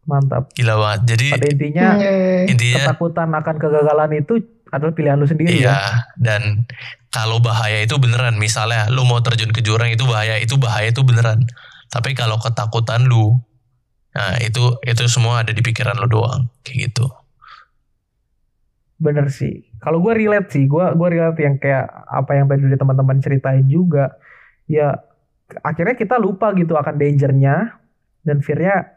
Mantap. 0.07 0.55
gila 0.55 0.79
banget 0.79 1.01
jadi 1.15 1.27
Pada 1.35 1.47
intinya 1.51 1.87
Hmm. 1.99 2.47
intinya 2.47 2.77
ketakutan 2.79 3.29
akan 3.35 3.55
kegagalan 3.59 4.11
itu 4.23 4.35
adalah 4.71 4.95
pilihan 4.95 5.19
lu 5.19 5.27
sendiri 5.27 5.51
ya. 5.51 5.55
Iya, 5.63 5.79
dan 6.19 6.67
kalau 7.15 7.39
bahaya 7.39 7.87
itu 7.87 7.95
beneran, 8.03 8.35
misalnya 8.37 8.91
lu 8.91 9.07
mau 9.07 9.23
terjun 9.23 9.55
ke 9.55 9.63
jurang 9.63 9.89
itu 9.95 10.03
bahaya, 10.05 10.43
itu 10.43 10.59
bahaya 10.59 10.91
itu 10.91 11.07
beneran. 11.07 11.47
Tapi 11.91 12.19
kalau 12.19 12.37
ketakutan 12.43 13.07
lu, 13.07 13.39
nah 14.11 14.37
itu 14.43 14.75
itu 14.83 15.07
semua 15.07 15.47
ada 15.47 15.55
di 15.55 15.63
pikiran 15.63 15.97
lu 16.03 16.11
doang, 16.11 16.51
kayak 16.67 16.91
gitu. 16.91 17.07
Bener 18.99 19.29
sih. 19.29 19.69
Kalau 19.79 20.01
gue 20.03 20.13
relate 20.17 20.51
sih, 20.51 20.65
gue 20.67 20.85
gue 20.97 21.09
relate 21.09 21.41
yang 21.47 21.57
kayak 21.61 21.87
apa 22.09 22.33
yang 22.35 22.51
tadi 22.51 22.67
dari 22.67 22.77
teman-teman 22.81 23.23
ceritain 23.23 23.65
juga. 23.69 24.19
Ya 24.67 24.99
akhirnya 25.63 25.95
kita 25.95 26.19
lupa 26.19 26.51
gitu 26.59 26.75
akan 26.75 26.97
dangernya 26.99 27.77
dan 28.27 28.43
fearnya 28.43 28.96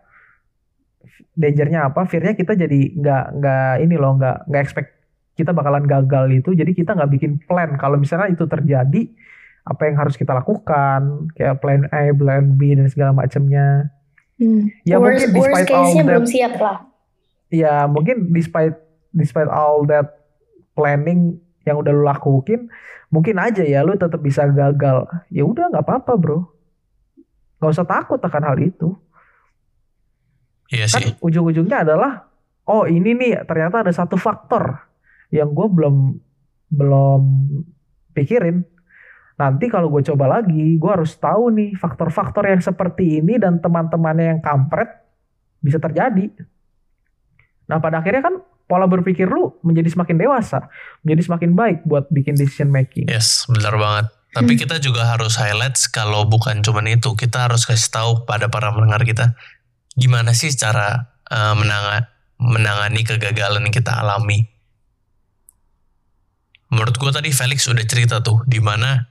dangernya 1.35 1.91
apa? 1.91 2.05
Fearnya 2.05 2.33
kita 2.35 2.55
jadi 2.55 2.79
nggak 2.95 3.25
nggak 3.39 3.73
ini 3.83 3.95
loh 3.95 4.15
nggak 4.19 4.37
nggak 4.49 4.61
expect 4.61 4.89
kita 5.35 5.55
bakalan 5.55 5.87
gagal 5.87 6.25
itu. 6.31 6.51
Jadi 6.55 6.71
kita 6.75 6.95
nggak 6.95 7.11
bikin 7.15 7.31
plan 7.43 7.75
kalau 7.79 7.95
misalnya 7.95 8.31
itu 8.31 8.43
terjadi 8.43 9.07
apa 9.69 9.81
yang 9.85 9.95
harus 10.01 10.15
kita 10.17 10.33
lakukan 10.33 11.29
kayak 11.37 11.61
plan 11.61 11.85
A, 11.93 12.09
plan 12.15 12.45
B 12.57 12.73
dan 12.75 12.87
segala 12.89 13.13
macamnya. 13.13 13.93
Hmm. 14.39 14.71
Ya 14.87 14.97
worst 14.97 15.29
mungkin 15.29 15.29
worst 15.35 15.47
despite 15.51 15.69
all 15.69 15.83
case-nya 15.83 16.03
that 16.03 16.09
belum 16.09 16.27
siap 16.27 16.53
lah. 16.57 16.77
ya 17.49 17.75
mungkin 17.89 18.17
despite 18.31 18.77
despite 19.11 19.49
all 19.49 19.83
that 19.89 20.21
planning 20.77 21.41
yang 21.67 21.75
udah 21.81 21.91
lu 21.91 22.05
lakuin 22.07 22.71
mungkin 23.09 23.35
aja 23.41 23.65
ya 23.65 23.81
lu 23.81 23.97
tetap 23.97 24.21
bisa 24.21 24.45
gagal 24.47 25.09
ya 25.33 25.43
udah 25.43 25.73
nggak 25.73 25.85
apa-apa 25.85 26.13
bro 26.15 26.39
nggak 27.59 27.71
usah 27.73 27.85
takut 27.89 28.21
akan 28.21 28.43
hal 28.47 28.57
itu 28.61 28.95
Iya 30.69 30.85
kan 30.85 31.01
sih. 31.01 31.13
ujung-ujungnya 31.17 31.81
adalah 31.81 32.29
oh 32.69 32.85
ini 32.85 33.17
nih 33.17 33.41
ternyata 33.49 33.81
ada 33.81 33.93
satu 33.93 34.15
faktor 34.15 34.77
yang 35.33 35.53
gue 35.53 35.67
belum 35.69 35.95
belum 36.69 37.21
pikirin. 38.13 38.61
Nanti 39.39 39.71
kalau 39.71 39.89
gue 39.89 40.03
coba 40.05 40.39
lagi 40.39 40.77
gue 40.77 40.91
harus 40.91 41.17
tahu 41.17 41.49
nih 41.55 41.73
faktor-faktor 41.73 42.45
yang 42.45 42.61
seperti 42.61 43.23
ini 43.23 43.41
dan 43.41 43.57
teman-temannya 43.57 44.37
yang 44.37 44.41
kampret 44.45 44.89
bisa 45.57 45.81
terjadi. 45.81 46.29
Nah 47.65 47.81
pada 47.81 48.05
akhirnya 48.05 48.21
kan 48.21 48.35
pola 48.69 48.85
berpikir 48.85 49.25
lu 49.25 49.57
menjadi 49.65 49.89
semakin 49.89 50.21
dewasa 50.21 50.69
menjadi 51.01 51.21
semakin 51.25 51.51
baik 51.57 51.77
buat 51.89 52.05
bikin 52.13 52.37
decision 52.37 52.69
making. 52.69 53.09
Yes, 53.09 53.49
benar 53.49 53.73
banget. 53.81 54.05
Tapi 54.29 54.53
kita 54.61 54.77
juga 54.77 55.09
harus 55.09 55.33
highlights 55.41 55.89
kalau 55.89 56.21
bukan 56.29 56.61
cuman 56.61 56.85
itu, 56.85 57.17
kita 57.17 57.49
harus 57.49 57.65
kasih 57.65 57.89
tahu 57.89 58.11
pada 58.29 58.45
para 58.45 58.69
pendengar 58.69 59.01
kita 59.01 59.33
gimana 59.97 60.35
sih 60.37 60.51
cara 60.53 61.09
eh, 61.29 61.53
menanga- 61.57 62.09
menangani 62.39 63.01
kegagalan 63.05 63.67
yang 63.67 63.75
kita 63.75 63.93
alami. 63.97 64.47
Menurut 66.69 66.95
gue 67.01 67.11
tadi 67.11 67.29
Felix 67.33 67.65
udah 67.65 67.85
cerita 67.85 68.21
tuh 68.21 68.45
di 68.45 68.61
mana 68.61 69.09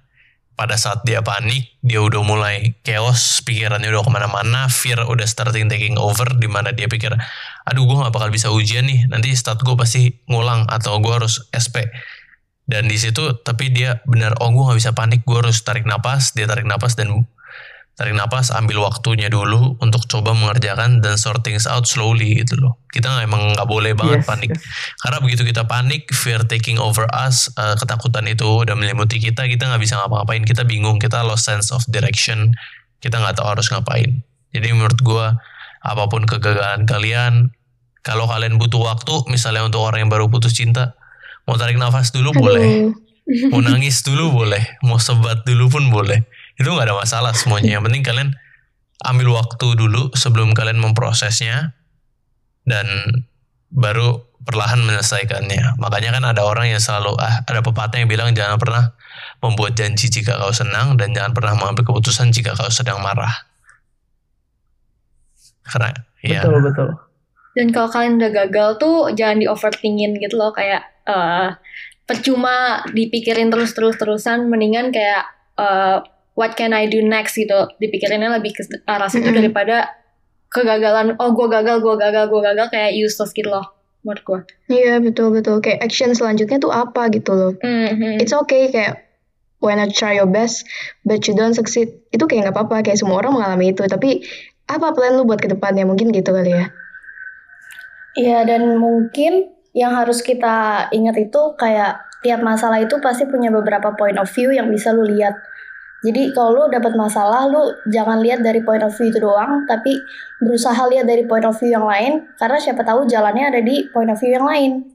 pada 0.59 0.75
saat 0.75 1.07
dia 1.07 1.23
panik, 1.23 1.79
dia 1.87 2.03
udah 2.03 2.19
mulai 2.27 2.75
chaos, 2.83 3.38
pikirannya 3.47 3.95
udah 3.95 4.03
ke 4.03 4.11
mana-mana, 4.11 4.67
fear 4.67 4.99
udah 5.07 5.23
starting 5.23 5.71
taking 5.71 5.95
over, 5.95 6.27
di 6.35 6.51
mana 6.51 6.75
dia 6.75 6.91
pikir, 6.91 7.14
aduh 7.62 7.87
gue 7.87 7.97
gak 8.03 8.11
bakal 8.11 8.35
bisa 8.35 8.51
ujian 8.51 8.83
nih, 8.83 9.07
nanti 9.07 9.31
stat 9.38 9.62
gue 9.62 9.79
pasti 9.79 10.19
ngulang 10.27 10.67
atau 10.67 10.99
gue 10.99 11.14
harus 11.14 11.47
SP. 11.55 11.87
Dan 12.67 12.91
di 12.91 12.99
situ 12.99 13.38
tapi 13.47 13.71
dia 13.71 14.03
benar, 14.03 14.35
oh 14.43 14.51
gue 14.51 14.75
gak 14.75 14.79
bisa 14.83 14.91
panik, 14.99 15.23
gue 15.23 15.38
harus 15.38 15.62
tarik 15.62 15.87
napas, 15.87 16.35
dia 16.35 16.51
tarik 16.51 16.67
napas 16.67 16.99
dan 16.99 17.14
tarik 17.99 18.15
napas, 18.15 18.55
ambil 18.55 18.87
waktunya 18.87 19.27
dulu 19.27 19.75
untuk 19.83 20.07
coba 20.07 20.31
mengerjakan 20.31 21.03
dan 21.03 21.19
sort 21.19 21.43
things 21.43 21.67
out 21.67 21.83
slowly 21.83 22.39
gitu 22.39 22.55
loh. 22.55 22.79
Kita 22.95 23.11
nggak- 23.11 23.27
emang 23.27 23.43
nggak 23.59 23.67
boleh 23.67 23.91
banget 23.99 24.23
Yes, 24.23 24.29
panik. 24.31 24.51
yes. 24.55 24.63
Karena 25.03 25.19
begitu 25.19 25.43
kita 25.43 25.67
panik, 25.67 26.07
fear 26.15 26.47
taking 26.47 26.79
over 26.79 27.11
us, 27.11 27.51
eh, 27.59 27.75
ketakutan 27.75 28.23
itu 28.31 28.63
udah 28.63 28.79
menyelimuti 28.79 29.19
kita, 29.19 29.51
kita 29.51 29.67
nggak 29.67 29.83
bisa 29.83 29.99
ngapa-ngapain, 29.99 30.47
kita 30.47 30.63
bingung, 30.63 31.03
kita 31.03 31.27
lost 31.27 31.51
sense 31.51 31.75
of 31.75 31.83
direction, 31.91 32.55
kita 33.03 33.19
nggak 33.19 33.35
tahu 33.35 33.51
harus 33.51 33.67
ngapain. 33.75 34.23
Jadi 34.55 34.67
menurut 34.71 35.03
gua 35.03 35.35
apa 35.83 36.07
pun 36.07 36.23
kegagalan 36.23 36.87
kalian, 36.87 37.51
kalau 38.07 38.31
kalian 38.31 38.63
butuh 38.63 38.79
waktu, 38.79 39.27
misalnya 39.27 39.67
untuk 39.67 39.83
orang 39.83 40.07
yang 40.07 40.13
baru 40.15 40.31
putus 40.31 40.55
cinta, 40.55 40.95
mau 41.51 41.59
tarik 41.59 41.75
nafas 41.75 42.15
dulu 42.15 42.31
boleh, 42.31 42.95
Aduh. 42.95 43.51
mau 43.51 43.59
nangis 43.59 44.07
dulu 44.07 44.31
boleh, 44.31 44.79
mau 44.87 45.03
sebat 45.03 45.43
dulu 45.43 45.67
pun 45.67 45.91
boleh. 45.91 46.23
Itu 46.59 46.75
nggak 46.75 46.90
ada 46.90 46.97
masalah 46.99 47.33
semuanya. 47.33 47.79
Yang 47.79 47.85
penting 47.90 48.03
kalian 48.03 48.31
ambil 49.07 49.38
waktu 49.38 49.66
dulu 49.79 50.11
sebelum 50.18 50.53
kalian 50.59 50.83
memprosesnya 50.83 51.79
dan 52.66 52.87
baru 53.71 54.27
perlahan 54.42 54.83
menyelesaikannya. 54.83 55.79
Makanya 55.79 56.11
kan 56.18 56.25
ada 56.27 56.42
orang 56.42 56.75
yang 56.75 56.83
selalu 56.83 57.14
ah 57.21 57.47
ada 57.47 57.62
pepatah 57.62 58.03
yang 58.03 58.11
bilang 58.11 58.35
jangan 58.35 58.59
pernah 58.59 58.97
membuat 59.38 59.79
janji 59.79 60.11
jika 60.11 60.35
kau 60.35 60.51
senang 60.51 60.99
dan 60.99 61.14
jangan 61.14 61.31
pernah 61.31 61.55
mengambil 61.55 61.87
keputusan 61.87 62.35
jika 62.35 62.59
kau 62.59 62.68
sedang 62.73 62.99
marah. 62.99 63.47
Karena 65.68 65.94
ya 66.25 66.42
betul 66.42 66.64
betul 66.64 66.88
Dan 67.53 67.75
kalau 67.75 67.90
kalian 67.90 68.23
udah 68.23 68.31
gagal 68.33 68.68
tuh 68.81 68.97
jangan 69.12 69.38
di 69.42 69.47
overthinking 69.51 70.16
gitu 70.18 70.38
loh 70.38 70.51
kayak 70.55 70.83
eh 71.07 71.51
percuma 72.09 72.81
dipikirin 72.88 73.53
terus-terus-terusan 73.53 74.49
mendingan 74.49 74.88
kayak 74.88 75.29
eh, 75.61 75.99
what 76.38 76.55
can 76.55 76.70
I 76.70 76.87
do 76.87 77.03
next 77.03 77.35
gitu 77.35 77.66
dipikirinnya 77.83 78.38
lebih 78.38 78.55
ke 78.55 78.62
arah 78.87 79.11
situ 79.11 79.27
Mm-mm. 79.27 79.42
daripada 79.42 79.90
kegagalan 80.55 81.18
oh 81.18 81.35
gue 81.35 81.51
gagal 81.51 81.83
gue 81.83 81.94
gagal 81.98 82.31
gue 82.31 82.40
gagal 82.40 82.66
kayak 82.70 82.94
useless 82.94 83.35
gitu 83.35 83.51
loh 83.51 83.66
menurut 84.07 84.22
gue 84.22 84.40
Iya 84.79 85.03
betul 85.03 85.35
betul 85.35 85.59
kayak 85.59 85.83
action 85.83 86.14
selanjutnya 86.14 86.62
tuh 86.62 86.70
apa 86.70 87.11
gitu 87.11 87.35
loh. 87.35 87.53
Mhm. 87.59 88.22
It's 88.22 88.31
okay 88.31 88.70
kayak 88.70 89.03
when 89.59 89.83
I 89.83 89.90
try 89.90 90.14
your 90.14 90.31
best 90.31 90.62
but 91.03 91.27
you 91.27 91.35
don't 91.35 91.59
succeed 91.59 91.90
itu 92.14 92.24
kayak 92.31 92.48
nggak 92.48 92.55
apa-apa 92.55 92.87
kayak 92.87 93.03
semua 93.03 93.18
orang 93.18 93.35
mengalami 93.35 93.74
itu 93.74 93.83
tapi 93.90 94.22
apa 94.70 94.94
plan 94.94 95.18
lu 95.18 95.27
buat 95.27 95.42
ke 95.42 95.51
depannya 95.51 95.83
mungkin 95.88 96.14
gitu 96.14 96.31
kali 96.31 96.55
ya. 96.55 96.70
Iya 98.18 98.38
dan 98.46 98.79
mungkin 98.79 99.51
yang 99.74 99.94
harus 99.94 100.22
kita 100.22 100.88
ingat 100.94 101.16
itu 101.18 101.40
kayak 101.59 102.03
tiap 102.22 102.42
masalah 102.42 102.83
itu 102.83 102.98
pasti 102.98 103.27
punya 103.31 103.51
beberapa 103.51 103.94
point 103.94 104.18
of 104.18 104.29
view 104.31 104.51
yang 104.55 104.70
bisa 104.70 104.94
lu 104.94 105.07
lihat. 105.07 105.35
Jadi 105.99 106.31
kalau 106.31 106.55
lu 106.55 106.65
dapat 106.71 106.95
masalah, 106.95 107.51
lu 107.51 107.75
jangan 107.91 108.23
lihat 108.23 108.39
dari 108.39 108.63
point 108.63 108.83
of 108.87 108.95
view 108.95 109.11
itu 109.11 109.19
doang, 109.19 109.67
tapi 109.67 109.99
berusaha 110.39 110.79
lihat 110.95 111.11
dari 111.11 111.27
point 111.27 111.43
of 111.43 111.59
view 111.59 111.75
yang 111.75 111.83
lain, 111.83 112.23
karena 112.39 112.59
siapa 112.63 112.87
tahu 112.87 113.03
jalannya 113.11 113.51
ada 113.51 113.59
di 113.59 113.91
point 113.91 114.07
of 114.07 114.19
view 114.23 114.31
yang 114.31 114.47
lain. 114.47 114.87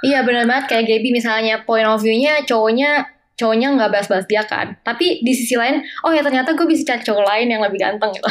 Iya 0.00 0.24
benar 0.24 0.48
banget 0.48 0.64
kayak 0.72 0.84
Gaby 0.88 1.08
misalnya 1.12 1.64
point 1.64 1.84
of 1.84 2.00
view-nya 2.00 2.44
cowoknya 2.48 3.04
cowoknya 3.36 3.68
nggak 3.76 3.90
bahas-bahas 3.92 4.28
dia 4.28 4.44
kan. 4.44 4.76
Tapi 4.84 5.24
di 5.24 5.32
sisi 5.32 5.56
lain, 5.56 5.80
oh 6.04 6.12
ya 6.12 6.20
ternyata 6.20 6.52
gue 6.52 6.68
bisa 6.68 6.84
cari 6.84 7.00
cowok 7.00 7.24
lain 7.24 7.48
yang 7.48 7.64
lebih 7.64 7.80
ganteng 7.80 8.12
gitu. 8.12 8.28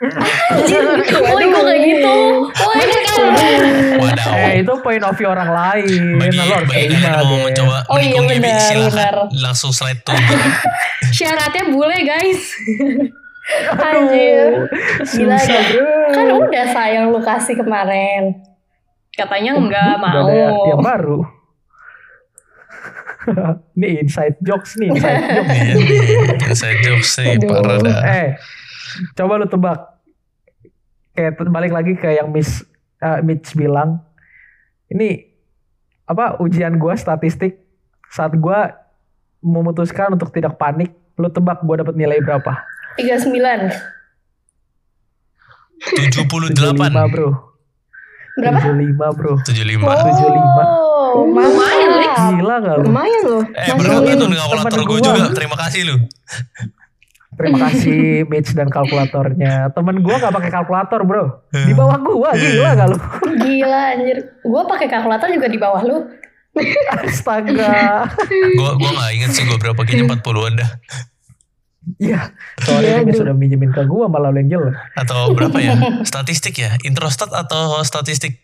Anjir, 0.00 0.80
woi 1.20 1.44
gue 1.44 1.60
kayak 1.60 1.80
gitu. 1.84 2.16
Woi 2.48 2.84
kan. 3.04 3.60
Wadaw. 4.00 4.32
Eh 4.32 4.52
itu 4.58 4.72
point 4.80 5.04
of 5.04 5.12
view 5.12 5.28
orang 5.28 5.52
lain. 5.52 6.16
Bagi, 6.16 6.40
Nah, 6.40 6.46
bagi 6.62 6.88
kalian 6.88 7.04
yang 7.04 7.20
mau 7.20 7.28
deh. 7.28 7.40
mencoba 7.44 7.78
Oh 7.86 7.98
iya, 8.00 8.16
silakan 8.58 8.88
benar. 8.88 9.14
langsung 9.36 9.70
slide 9.70 10.00
to 10.00 10.16
Syaratnya 11.12 11.68
bule 11.68 12.00
guys. 12.00 12.40
Anjir. 13.76 14.72
Gila, 15.04 15.36
Susah 15.36 15.62
bro. 15.68 15.92
Kan 16.10 16.26
udah 16.38 16.64
sayang 16.66 17.04
lu 17.10 17.20
kasih 17.20 17.54
kemarin. 17.54 18.40
Katanya 19.10 19.52
nggak 19.52 20.00
Udah 20.00 20.22
mau. 20.24 20.64
yang 20.66 20.80
baru. 20.80 21.20
Ini 23.76 24.00
inside 24.00 24.40
jokes 24.40 24.80
nih, 24.80 24.88
inside 24.90 25.20
jokes. 25.36 25.52
Iya 25.52 25.74
nih, 25.76 25.88
inside 26.40 26.80
jokes 26.80 27.10
nih, 27.18 27.36
parah 27.42 27.76
dah. 27.78 28.00
Eh, 28.02 28.28
coba 29.16 29.32
lu 29.40 29.46
tebak. 29.46 29.80
Kayak 31.14 31.42
balik 31.50 31.72
lagi 31.74 31.92
ke 31.98 32.08
yang 32.16 32.30
Miss 32.30 32.64
eh, 33.02 33.20
Mitch 33.24 33.54
bilang. 33.56 34.00
Ini 34.90 35.26
apa 36.10 36.42
ujian 36.42 36.74
gua 36.78 36.98
statistik 36.98 37.62
saat 38.10 38.34
gua 38.34 38.74
memutuskan 39.40 40.12
untuk 40.14 40.34
tidak 40.34 40.58
panik, 40.58 40.90
lu 41.14 41.30
tebak 41.30 41.62
gua 41.62 41.86
dapat 41.86 41.94
nilai 41.94 42.18
berapa? 42.20 42.52
39. 42.98 43.70
78. 45.80 46.52
75, 46.52 47.12
Bro. 47.14 47.28
Berapa? 48.36 48.58
75, 48.60 49.16
Bro. 49.16 49.32
75. 49.46 49.80
Oh, 51.10 51.26
Lumayan, 51.26 51.90
Lex. 51.96 52.14
Gila 52.36 52.56
gak 52.60 52.76
lu? 52.78 52.84
Lumayan 52.86 53.22
loh. 53.26 53.42
Eh, 53.56 53.66
berapa 53.74 54.10
tuh 54.14 54.28
kalkulator 54.28 54.80
gue 54.84 54.98
gua. 55.00 55.06
juga. 55.08 55.22
Terima 55.32 55.56
kasih 55.56 55.80
lu. 55.88 55.96
Terima 57.40 57.58
kasih 57.72 58.28
Mitch 58.28 58.52
dan 58.52 58.68
kalkulatornya. 58.68 59.72
Temen 59.72 60.04
gua 60.04 60.20
gak 60.20 60.34
pakai 60.36 60.50
kalkulator, 60.52 61.00
Bro. 61.08 61.48
Di 61.48 61.72
bawah 61.72 61.96
gua, 61.96 62.30
gila 62.36 62.70
gak 62.76 62.88
lu? 62.92 62.98
Gila 63.40 63.80
anjir. 63.96 64.18
Gue 64.44 64.62
pakai 64.68 64.86
kalkulator 64.92 65.32
juga 65.32 65.48
di 65.48 65.56
bawah 65.56 65.80
lu. 65.80 66.04
Astaga. 67.00 68.04
Gue 68.28 68.70
gua 68.76 68.90
gak 68.92 69.10
inget 69.16 69.30
sih 69.32 69.48
gue 69.48 69.56
berapa 69.56 69.80
kayaknya 69.80 70.20
40-an 70.20 70.54
dah. 70.60 70.70
Iya, 71.96 72.36
sorry 72.60 72.92
Iya, 72.92 73.02
aduh. 73.02 73.16
sudah 73.16 73.34
minjemin 73.34 73.72
ke 73.72 73.82
gua 73.88 74.06
malah 74.06 74.28
lu 74.28 74.44
yang 74.44 74.60
jelek. 74.60 74.76
Atau 75.00 75.32
berapa 75.32 75.56
ya? 75.64 75.74
Statistik 76.04 76.60
ya? 76.60 76.76
Introstat 76.84 77.32
atau 77.32 77.80
statistik? 77.88 78.36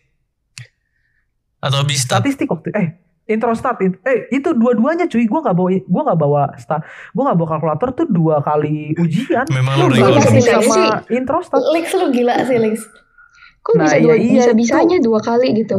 Atau 1.61 1.85
bistat? 1.85 2.25
Statistik 2.25 2.49
waktu 2.49 2.73
eh 2.73 2.87
Introstat 3.27 3.75
it- 3.81 3.99
eh 4.01 4.31
itu 4.31 4.49
dua-duanya 4.51 5.05
cuy 5.05 5.23
gua 5.23 5.43
nggak 5.43 5.53
bawa 5.53 5.69
gua 5.83 6.01
nggak 6.05 6.19
bawa 6.19 6.43
sta 6.55 6.79
gua 7.11 7.23
nggak 7.25 7.37
bawa 7.37 7.49
kalkulator 7.49 7.89
tuh 7.93 8.07
dua 8.07 8.39
kali 8.39 8.95
ujian 8.95 9.43
Memang 9.47 9.75
Lu 9.77 9.85
bisa 9.89 10.07
Statistik 10.09 10.33
bisanya 10.33 10.63
sama 10.63 10.73
sih. 10.73 10.87
Introstat 11.13 11.61
Lex 11.69 11.85
lu 11.93 12.07
gila 12.09 12.35
sih 12.41 12.57
Lex. 12.57 12.75
Kok 13.59 13.73
Nah, 13.73 13.83
bisa 13.83 13.95
iya, 13.95 14.01
dua, 14.01 14.15
iya, 14.15 14.31
bisa 14.33 14.47
itu. 14.47 14.57
bisanya 14.57 14.97
dua 14.97 15.19
kali 15.19 15.47
gitu. 15.55 15.77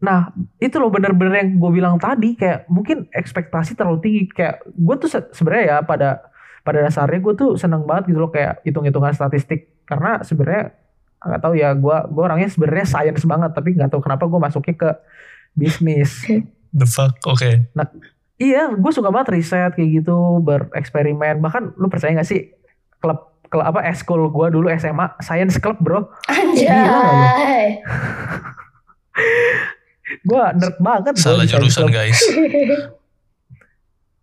nah 0.00 0.32
itu 0.56 0.72
loh 0.74 0.88
bener-bener 0.88 1.44
yang 1.44 1.60
gue 1.60 1.70
bilang 1.70 2.00
tadi 2.00 2.32
kayak 2.32 2.64
mungkin 2.66 3.04
ekspektasi 3.12 3.76
terlalu 3.76 4.00
tinggi 4.00 4.22
kayak 4.32 4.64
gue 4.66 4.94
tuh 4.96 5.12
se- 5.12 5.28
sebenarnya 5.30 5.64
ya 5.66 5.78
pada 5.84 6.24
pada 6.60 6.80
dasarnya 6.80 7.20
gue 7.20 7.34
tuh 7.36 7.50
seneng 7.54 7.84
banget 7.84 8.08
gitu 8.08 8.16
loh 8.18 8.32
kayak 8.32 8.64
hitung-hitungan 8.64 9.12
statistik 9.12 9.84
karena 9.84 10.24
sebenarnya 10.24 10.72
nggak 11.20 11.40
tahu 11.44 11.52
ya 11.52 11.76
gue 11.76 11.96
gue 12.08 12.22
orangnya 12.24 12.48
sebenarnya 12.48 12.88
science 12.88 13.28
banget 13.28 13.52
tapi 13.52 13.76
nggak 13.76 13.92
tahu 13.92 14.00
kenapa 14.00 14.24
gue 14.24 14.40
masuknya 14.40 14.72
ke 14.74 14.90
bisnis 15.54 16.24
The 16.70 16.86
fuck? 16.86 17.18
Oke. 17.26 17.66
Iya, 18.40 18.72
gue 18.72 18.92
suka 18.94 19.10
banget 19.12 19.36
riset 19.36 19.74
kayak 19.74 19.90
gitu, 20.00 20.40
bereksperimen. 20.40 21.42
Bahkan 21.42 21.76
lu 21.76 21.90
percaya 21.90 22.14
gak 22.14 22.30
sih 22.30 22.54
klub 23.02 23.30
klub 23.50 23.66
apa 23.66 23.82
eskul 23.90 24.30
gue 24.30 24.46
dulu 24.54 24.70
SMA 24.78 25.18
science 25.20 25.58
club 25.58 25.76
bro. 25.82 26.06
Anjay. 26.30 27.82
Gue 30.26 30.42
nerd 30.58 30.76
banget. 30.82 31.14
Salah 31.22 31.46
jurusan 31.46 31.86
club. 31.86 31.94
guys. 31.94 32.18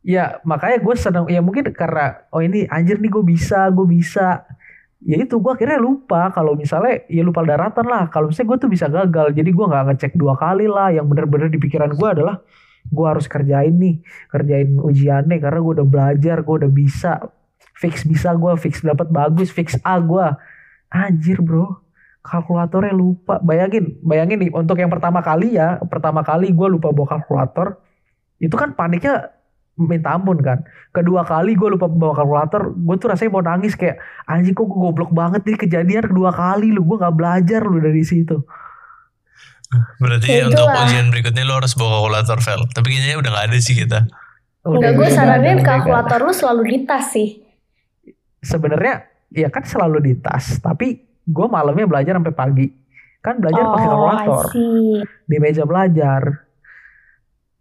Ya 0.08 0.40
makanya 0.48 0.80
gue 0.80 0.96
seneng. 0.96 1.28
Ya 1.28 1.44
mungkin 1.44 1.68
karena 1.76 2.24
oh 2.32 2.40
ini 2.40 2.64
anjir 2.72 2.96
nih 2.96 3.12
gue 3.12 3.28
bisa, 3.28 3.68
gue 3.76 3.84
bisa. 3.84 4.40
Ya 4.98 5.22
itu 5.22 5.38
gue 5.38 5.52
akhirnya 5.54 5.78
lupa 5.78 6.34
kalau 6.34 6.58
misalnya 6.58 7.06
ya 7.06 7.22
lupa 7.22 7.46
daratan 7.46 7.86
lah. 7.86 8.10
Kalau 8.10 8.34
misalnya 8.34 8.50
gue 8.56 8.58
tuh 8.66 8.72
bisa 8.72 8.86
gagal, 8.90 9.28
jadi 9.38 9.50
gue 9.50 9.66
nggak 9.70 9.84
ngecek 9.94 10.14
dua 10.18 10.34
kali 10.34 10.66
lah. 10.66 10.90
Yang 10.90 11.06
bener-bener 11.14 11.48
di 11.54 11.60
pikiran 11.62 11.94
gue 11.94 12.08
adalah 12.10 12.42
gue 12.88 13.06
harus 13.06 13.30
kerjain 13.30 13.76
nih, 13.78 14.02
kerjain 14.32 14.80
ujiannya 14.80 15.38
karena 15.38 15.60
gue 15.62 15.74
udah 15.82 15.88
belajar, 15.88 16.42
gue 16.42 16.56
udah 16.66 16.72
bisa. 16.72 17.14
Fix 17.78 18.10
bisa 18.10 18.34
gue, 18.34 18.54
fix 18.58 18.82
dapat 18.82 19.14
bagus, 19.14 19.54
fix 19.54 19.78
A 19.86 20.02
gue. 20.02 20.26
Anjir 20.90 21.46
bro, 21.46 21.78
kalkulatornya 22.26 22.90
lupa. 22.90 23.38
Bayangin, 23.38 24.02
bayangin 24.02 24.50
nih 24.50 24.52
untuk 24.52 24.82
yang 24.82 24.90
pertama 24.90 25.22
kali 25.22 25.62
ya, 25.62 25.78
pertama 25.86 26.26
kali 26.26 26.50
gue 26.50 26.68
lupa 26.74 26.90
bawa 26.90 27.22
kalkulator. 27.22 27.78
Itu 28.42 28.58
kan 28.58 28.74
paniknya 28.74 29.37
minta 29.78 30.18
ampun 30.18 30.42
kan. 30.42 30.66
Kedua 30.90 31.22
kali 31.22 31.54
gue 31.54 31.78
lupa 31.78 31.86
bawa 31.86 32.18
kalkulator, 32.18 32.74
gue 32.74 32.96
tuh 32.98 33.08
rasanya 33.14 33.32
mau 33.32 33.46
nangis 33.46 33.78
kayak 33.78 34.02
anjing 34.26 34.58
kok 34.58 34.66
gue 34.66 34.78
goblok 34.78 35.14
banget 35.14 35.46
nih 35.46 35.58
kejadian 35.58 36.10
kedua 36.10 36.34
kali 36.34 36.74
lu 36.74 36.82
gue 36.82 36.98
nggak 36.98 37.16
belajar 37.16 37.62
lu 37.62 37.78
dari 37.78 38.02
situ. 38.02 38.42
Berarti 40.00 40.26
Ya 40.32 40.48
untuk 40.48 40.64
ujian 40.64 41.12
berikutnya 41.12 41.44
lu 41.44 41.54
harus 41.60 41.76
bawa 41.76 42.00
kalkulator 42.00 42.40
Vel. 42.40 42.62
Tapi 42.72 42.88
kayaknya 42.88 43.18
udah 43.20 43.32
gak 43.36 43.46
ada 43.52 43.58
sih 43.60 43.76
kita. 43.76 44.00
Enggak, 44.64 44.80
Udah, 44.80 44.92
gue 44.96 45.08
udah 45.08 45.16
saranin 45.16 45.58
udah 45.60 45.68
kalkulator 45.68 46.20
lu 46.24 46.34
selalu 46.34 46.62
di 46.66 46.78
tas 46.88 47.06
sih. 47.12 47.30
Sebenarnya 48.40 48.96
ya 49.28 49.52
kan 49.52 49.68
selalu 49.68 49.98
di 50.00 50.14
tas, 50.24 50.64
tapi 50.64 51.04
gue 51.28 51.48
malamnya 51.52 51.84
belajar 51.84 52.16
sampai 52.16 52.32
pagi. 52.32 52.68
Kan 53.20 53.44
belajar 53.44 53.60
pakai 53.68 53.88
Oh, 53.88 53.92
kalkulator 53.92 54.46
I 54.48 54.52
see. 54.56 54.96
di 55.28 55.38
meja 55.38 55.64
belajar. 55.68 56.47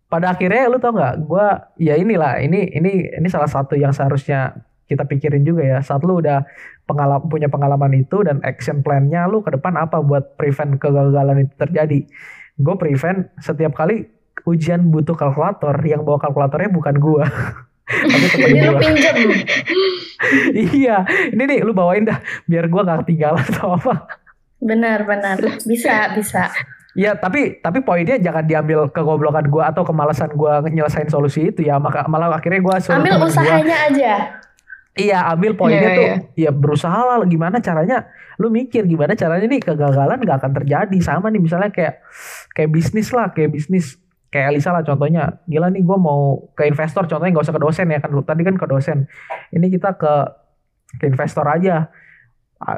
Pada 0.07 0.39
akhirnya 0.39 0.71
lu 0.71 0.79
tau 0.79 0.95
nggak, 0.95 1.15
gue 1.27 1.47
ya 1.83 1.99
inilah 1.99 2.39
ini 2.39 2.71
ini 2.71 3.11
ini 3.19 3.29
salah 3.29 3.51
satu 3.51 3.75
yang 3.75 3.91
seharusnya 3.91 4.55
kita 4.87 5.03
pikirin 5.03 5.43
juga 5.43 5.67
ya. 5.67 5.79
Saat 5.83 6.07
lu 6.07 6.23
udah 6.23 6.47
pengalam, 6.87 7.27
punya 7.27 7.51
pengalaman 7.51 7.91
itu 7.99 8.23
dan 8.23 8.39
action 8.47 8.87
plan-nya 8.87 9.27
lu 9.27 9.43
ke 9.43 9.51
depan 9.51 9.75
apa 9.75 9.99
buat 9.99 10.39
prevent 10.39 10.79
kegagalan 10.79 11.47
itu 11.47 11.55
terjadi. 11.59 12.01
Gue 12.57 12.75
prevent 12.79 13.27
setiap 13.43 13.75
kali 13.75 14.07
ujian 14.47 14.95
butuh 14.95 15.19
kalkulator, 15.19 15.75
yang 15.83 16.07
bawa 16.07 16.23
kalkulatornya 16.23 16.71
bukan 16.71 16.97
gue. 16.97 17.25
Tapi 17.87 18.27
temen 18.35 18.67
lu 18.67 18.83
iya, 20.75 21.07
ini 21.31 21.43
nih 21.47 21.59
lu 21.63 21.71
bawain 21.71 22.03
dah 22.03 22.19
biar 22.51 22.67
gue 22.67 22.83
gak 22.83 23.07
ketinggalan 23.07 23.47
atau 23.47 23.79
apa. 23.79 23.95
Benar, 24.59 25.07
benar. 25.07 25.39
Bisa, 25.63 26.11
bisa. 26.19 26.51
Iya, 26.97 27.13
tapi 27.13 27.61
tapi 27.61 27.85
poinnya 27.85 28.17
jangan 28.17 28.43
diambil 28.43 28.89
kegoblokan 28.89 29.47
gue 29.47 29.61
atau 29.61 29.85
kemalasan 29.85 30.33
gue 30.33 30.53
nyelesain 30.73 31.07
solusi 31.07 31.53
itu 31.53 31.61
ya. 31.61 31.77
Maka 31.77 32.09
malah 32.09 32.33
akhirnya 32.33 32.59
gue 32.59 32.77
suruh 32.81 32.97
Ambil 32.97 33.13
temen 33.13 33.23
gua- 33.23 33.33
usahanya 33.37 33.77
aja. 33.87 34.13
Iya, 34.97 35.19
ambil 35.29 35.53
poinnya 35.53 35.77
Iya, 35.85 35.93
tuh. 35.93 36.05
iya. 36.09 36.17
Ya 36.49 36.51
berusaha 36.51 36.97
lah 36.97 37.21
gimana 37.23 37.61
caranya. 37.61 38.09
Lu 38.37 38.49
mikir 38.49 38.89
gimana 38.89 39.13
caranya 39.13 39.45
nih 39.45 39.61
kegagalan 39.61 40.17
gak 40.19 40.41
akan 40.41 40.53
terjadi. 40.57 40.97
Sama 40.99 41.29
nih 41.29 41.37
misalnya 41.39 41.69
kayak 41.69 42.01
kayak 42.51 42.73
bisnis 42.73 43.13
lah, 43.13 43.29
kayak 43.29 43.53
bisnis 43.53 44.01
kayak 44.27 44.57
Elisa 44.57 44.73
lah 44.73 44.81
contohnya. 44.81 45.37
Gila 45.45 45.69
nih 45.69 45.85
gue 45.85 45.99
mau 45.99 46.49
ke 46.51 46.65
investor 46.65 47.05
contohnya 47.05 47.29
nggak 47.31 47.45
usah 47.45 47.53
ke 47.53 47.61
dosen 47.61 47.87
ya 47.87 48.01
kan. 48.01 48.09
Lu 48.09 48.25
Tadi 48.25 48.41
kan 48.41 48.57
ke 48.57 48.65
dosen. 48.65 49.05
Ini 49.53 49.69
kita 49.69 50.01
ke 50.01 50.13
ke 50.97 51.05
investor 51.07 51.45
aja. 51.45 51.93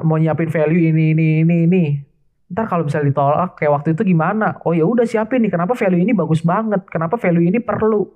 Mau 0.03 0.19
nyiapin 0.19 0.51
value 0.51 0.91
ini 0.91 1.15
ini 1.15 1.27
ini 1.41 1.57
ini. 1.65 1.85
Ntar 2.49 2.65
kalau 2.65 2.89
misalnya 2.89 3.13
ditolak 3.13 3.61
kayak 3.61 3.73
waktu 3.77 3.89
itu 3.93 4.03
gimana? 4.09 4.57
Oh 4.65 4.73
ya 4.73 4.89
udah 4.89 5.05
siapin 5.05 5.45
nih. 5.45 5.53
Kenapa 5.53 5.77
value 5.77 6.01
ini 6.01 6.13
bagus 6.17 6.41
banget? 6.41 6.85
Kenapa 6.89 7.21
value 7.21 7.45
ini 7.45 7.61
perlu? 7.61 8.09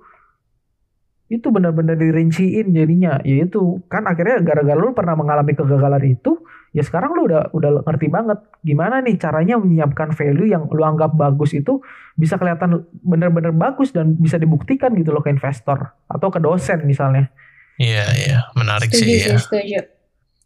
itu 1.33 1.49
benar-benar 1.49 1.97
dirinciin 1.97 2.75
jadinya 2.75 3.17
yaitu 3.25 3.81
kan 3.89 4.05
akhirnya 4.05 4.43
gara-gara 4.45 4.77
lu 4.77 4.93
pernah 4.93 5.17
mengalami 5.17 5.57
kegagalan 5.57 6.03
itu 6.05 6.37
ya 6.75 6.85
sekarang 6.85 7.17
lu 7.17 7.25
udah 7.25 7.49
udah 7.55 7.81
ngerti 7.89 8.07
banget 8.11 8.39
gimana 8.61 9.01
nih 9.01 9.17
caranya 9.17 9.57
menyiapkan 9.57 10.13
value 10.13 10.51
yang 10.51 10.69
lu 10.69 10.83
anggap 10.85 11.17
bagus 11.17 11.57
itu 11.57 11.81
bisa 12.13 12.37
kelihatan 12.37 12.85
benar-benar 13.01 13.49
bagus 13.49 13.89
dan 13.89 14.13
bisa 14.13 14.37
dibuktikan 14.37 14.93
gitu 14.93 15.09
loh 15.09 15.25
ke 15.25 15.33
investor 15.33 15.95
atau 16.05 16.27
ke 16.29 16.37
dosen 16.37 16.85
misalnya 16.85 17.33
iya 17.81 18.05
iya 18.13 18.39
menarik 18.53 18.93
setuju 18.93 19.07
sih 19.07 19.17
sih 19.17 19.31
ya 19.33 19.37
setuju 19.41 19.79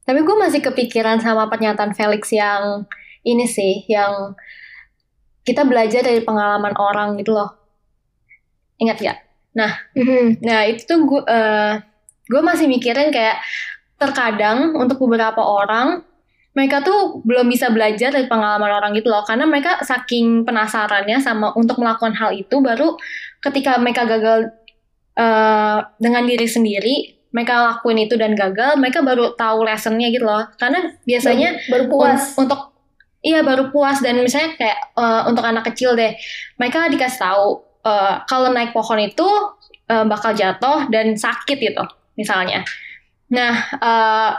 tapi 0.08 0.20
gue 0.24 0.36
masih 0.40 0.62
kepikiran 0.64 1.20
sama 1.20 1.52
pernyataan 1.52 1.92
Felix 1.92 2.32
yang 2.32 2.88
ini 3.28 3.44
sih 3.44 3.84
yang 3.92 4.32
kita 5.44 5.68
belajar 5.68 6.04
dari 6.04 6.24
pengalaman 6.24 6.76
orang 6.80 7.20
gitu 7.20 7.36
loh 7.36 7.52
ingat 8.80 9.00
ya 9.04 9.16
Mhm. 9.98 10.46
Nah 10.46 10.70
itu 10.70 10.86
tuh 10.86 11.02
gue 11.10 11.24
gue 12.30 12.42
masih 12.46 12.70
mikirin 12.70 13.10
kayak 13.10 13.42
terkadang 13.98 14.78
untuk 14.78 15.02
beberapa 15.02 15.42
orang 15.42 16.06
mereka 16.54 16.86
tuh 16.86 17.22
belum 17.26 17.50
bisa 17.50 17.74
belajar 17.74 18.14
dari 18.14 18.30
pengalaman 18.30 18.70
orang 18.70 18.94
gitu 18.94 19.10
loh 19.10 19.26
karena 19.26 19.50
mereka 19.50 19.82
saking 19.82 20.46
penasarannya 20.46 21.18
sama 21.22 21.54
untuk 21.58 21.82
melakukan 21.82 22.14
hal 22.14 22.34
itu 22.34 22.62
baru 22.62 22.98
ketika 23.42 23.82
mereka 23.82 24.06
gagal 24.06 24.54
eh, 25.18 25.80
dengan 25.98 26.24
diri 26.30 26.46
sendiri 26.46 26.96
mereka 27.34 27.62
lakuin 27.74 28.06
itu 28.06 28.14
dan 28.18 28.38
gagal 28.38 28.78
mereka 28.78 29.02
baru 29.02 29.34
tahu 29.34 29.66
lessonnya 29.66 30.14
gitu 30.14 30.26
loh 30.26 30.46
karena 30.62 30.98
biasanya 31.06 31.58
baru 31.70 31.84
puas. 31.90 32.38
Un- 32.38 32.46
untuk 32.46 32.77
iya 33.28 33.40
baru 33.44 33.68
puas. 33.70 34.00
Dan 34.00 34.24
misalnya 34.24 34.56
kayak 34.56 34.78
eh, 34.96 35.22
untuk 35.28 35.44
anak 35.44 35.68
kecil 35.74 36.00
deh 36.00 36.16
mereka 36.56 36.88
dikasih 36.88 37.20
tahu 37.20 37.48
eh, 37.84 38.14
kalau 38.24 38.56
naik 38.56 38.72
pohon 38.72 39.00
itu 39.04 39.28
eh, 39.92 40.06
bakal 40.08 40.32
jatuh 40.32 40.88
dan 40.88 41.20
sakit 41.20 41.58
gitu 41.60 41.84
misalnya. 42.16 42.64
Nah 43.36 43.54
eh, 43.84 44.32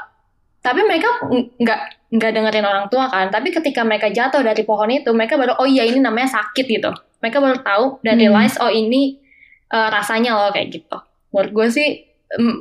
tapi 0.64 0.80
mereka 0.88 1.28
ng- 1.28 1.60
nggak 1.60 1.80
nggak 2.16 2.30
dengerin 2.32 2.66
orang 2.66 2.86
tua 2.88 3.12
kan. 3.12 3.28
Tapi 3.28 3.52
ketika 3.52 3.84
mereka 3.84 4.08
jatuh 4.08 4.40
dari 4.40 4.64
pohon 4.64 4.88
itu 4.88 5.12
mereka 5.12 5.36
baru 5.36 5.60
oh 5.60 5.68
iya 5.68 5.84
ini 5.84 6.00
namanya 6.00 6.40
sakit 6.40 6.64
gitu. 6.64 6.90
Mereka 7.20 7.36
baru 7.44 7.58
tahu 7.60 7.84
dan 8.00 8.16
Hmm. 8.16 8.24
realize 8.32 8.56
oh 8.58 8.72
ini 8.72 9.20
eh, 9.68 9.88
rasanya 9.92 10.32
loh 10.32 10.50
kayak 10.50 10.72
gitu. 10.72 10.96
Menurut 11.36 11.52
gue 11.52 11.68
sih 11.76 11.88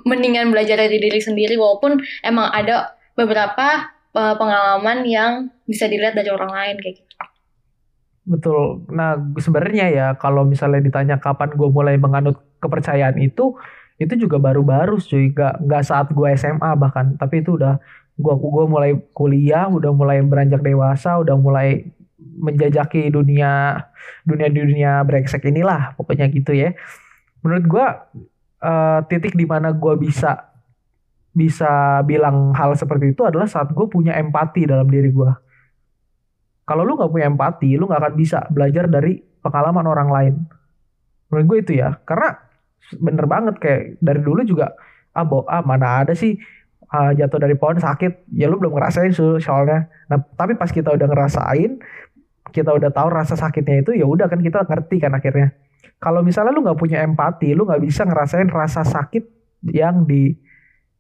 mendingan 0.08 0.48
belajar 0.48 0.80
dari 0.80 0.96
diri 0.96 1.20
sendiri 1.20 1.60
walaupun 1.60 2.00
emang 2.24 2.48
ada 2.56 2.96
beberapa 3.20 3.92
pengalaman 4.18 5.06
yang 5.06 5.32
bisa 5.70 5.86
dilihat 5.86 6.18
dari 6.18 6.30
orang 6.34 6.50
lain 6.50 6.76
kayak 6.82 6.96
gitu. 7.04 7.14
Betul. 8.28 8.84
Nah, 8.92 9.16
sebenarnya 9.40 9.86
ya 9.88 10.08
kalau 10.20 10.44
misalnya 10.44 10.84
ditanya 10.84 11.16
kapan 11.16 11.56
gue 11.56 11.70
mulai 11.72 11.96
menganut 11.96 12.44
kepercayaan 12.60 13.16
itu, 13.24 13.56
itu 13.96 14.14
juga 14.20 14.36
baru-baru 14.36 15.00
cuy. 15.00 15.32
Gak, 15.32 15.64
gak 15.64 15.84
saat 15.88 16.08
gue 16.12 16.28
SMA 16.36 16.76
bahkan. 16.76 17.16
Tapi 17.16 17.40
itu 17.40 17.56
udah 17.56 17.80
gue 18.18 18.34
gua 18.42 18.66
mulai 18.66 18.98
kuliah, 19.14 19.70
udah 19.70 19.94
mulai 19.94 20.20
beranjak 20.26 20.60
dewasa, 20.66 21.22
udah 21.22 21.38
mulai 21.38 21.88
menjajaki 22.18 23.14
dunia 23.14 23.86
dunia 24.26 24.50
dunia 24.50 24.92
brengsek 25.06 25.48
inilah 25.48 25.96
pokoknya 25.96 26.28
gitu 26.34 26.52
ya. 26.52 26.76
Menurut 27.46 27.66
gue 27.70 27.88
eh, 28.66 29.00
titik 29.08 29.40
di 29.40 29.46
mana 29.48 29.72
gue 29.72 29.94
bisa 30.02 30.57
bisa 31.38 32.02
bilang 32.02 32.58
hal 32.58 32.74
seperti 32.74 33.14
itu 33.14 33.22
adalah 33.22 33.46
saat 33.46 33.70
gue 33.70 33.86
punya 33.86 34.18
empati 34.18 34.66
dalam 34.66 34.90
diri 34.90 35.14
gue 35.14 35.30
kalau 36.68 36.84
lu 36.84 37.00
nggak 37.00 37.12
punya 37.16 37.32
empati, 37.32 37.80
lu 37.80 37.88
nggak 37.88 38.02
akan 38.04 38.14
bisa 38.20 38.44
belajar 38.52 38.92
dari 38.92 39.24
pengalaman 39.40 39.88
orang 39.88 40.10
lain. 40.12 40.34
Menurut 41.32 41.46
gue 41.48 41.58
itu 41.64 41.72
ya, 41.80 41.96
karena 42.04 42.36
bener 43.00 43.24
banget 43.24 43.56
kayak 43.56 43.82
dari 44.04 44.20
dulu 44.20 44.44
juga 44.44 44.76
ah, 45.16 45.24
bo, 45.24 45.48
ah 45.48 45.64
mana 45.64 46.04
ada 46.04 46.12
sih 46.12 46.36
ah, 46.92 47.16
jatuh 47.16 47.40
dari 47.40 47.56
pohon 47.56 47.80
sakit, 47.80 48.28
ya 48.36 48.52
lu 48.52 48.60
belum 48.60 48.76
ngerasain 48.76 49.16
so- 49.16 49.40
soalnya. 49.40 49.88
Nah 50.12 50.20
tapi 50.36 50.60
pas 50.60 50.68
kita 50.68 50.92
udah 50.92 51.08
ngerasain, 51.08 51.80
kita 52.52 52.76
udah 52.76 52.92
tahu 52.92 53.16
rasa 53.16 53.40
sakitnya 53.40 53.88
itu, 53.88 53.96
ya 53.96 54.04
udah 54.04 54.28
kan 54.28 54.44
kita 54.44 54.68
ngerti 54.68 55.00
kan 55.00 55.16
akhirnya. 55.16 55.56
Kalau 56.04 56.20
misalnya 56.20 56.52
lu 56.52 56.68
nggak 56.68 56.80
punya 56.84 57.00
empati, 57.00 57.56
lu 57.56 57.64
nggak 57.64 57.80
bisa 57.80 58.04
ngerasain 58.04 58.52
rasa 58.52 58.84
sakit 58.84 59.24
yang 59.72 60.04
di 60.04 60.36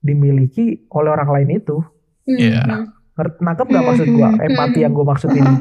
dimiliki 0.07 0.87
oleh 0.87 1.09
orang 1.11 1.29
lain 1.29 1.59
itu. 1.59 1.83
Iya. 2.23 2.63
Hmm. 2.63 2.83
Ngerti, 3.17 3.37
nangkep 3.43 3.67
nggak 3.67 3.85
maksud 3.85 4.07
gua? 4.15 4.29
Empati 4.39 4.79
yang 4.79 4.93
gue 4.95 5.05
maksud 5.05 5.29
ini. 5.35 5.53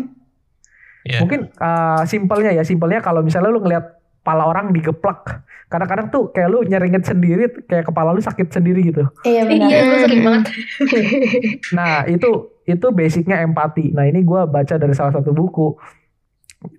Iya. 1.07 1.19
Mungkin 1.23 1.41
uh, 1.59 2.03
simpelnya 2.07 2.51
ya, 2.55 2.63
simpelnya 2.63 3.03
kalau 3.03 3.23
misalnya 3.23 3.51
lu 3.51 3.63
ngelihat 3.63 3.97
kepala 4.27 4.43
orang 4.51 4.75
digeplak, 4.75 5.47
kadang-kadang 5.71 6.11
tuh 6.11 6.35
kayak 6.35 6.51
lu 6.51 6.67
nyeringet 6.67 7.07
sendiri, 7.07 7.47
kayak 7.71 7.87
kepala 7.87 8.11
lu 8.11 8.19
sakit 8.19 8.51
sendiri 8.51 8.83
gitu. 8.83 9.07
Iya 9.23 9.47
benar. 9.47 9.71
Iya, 9.71 9.81
gue 9.87 9.99
sering 10.03 10.23
banget. 10.27 10.45
Nah 11.79 12.03
itu 12.11 12.59
itu 12.67 12.87
basicnya 12.91 13.39
empati. 13.47 13.95
Nah 13.95 14.11
ini 14.11 14.27
gua 14.27 14.51
baca 14.51 14.75
dari 14.75 14.91
salah 14.99 15.15
satu 15.15 15.31
buku. 15.31 15.79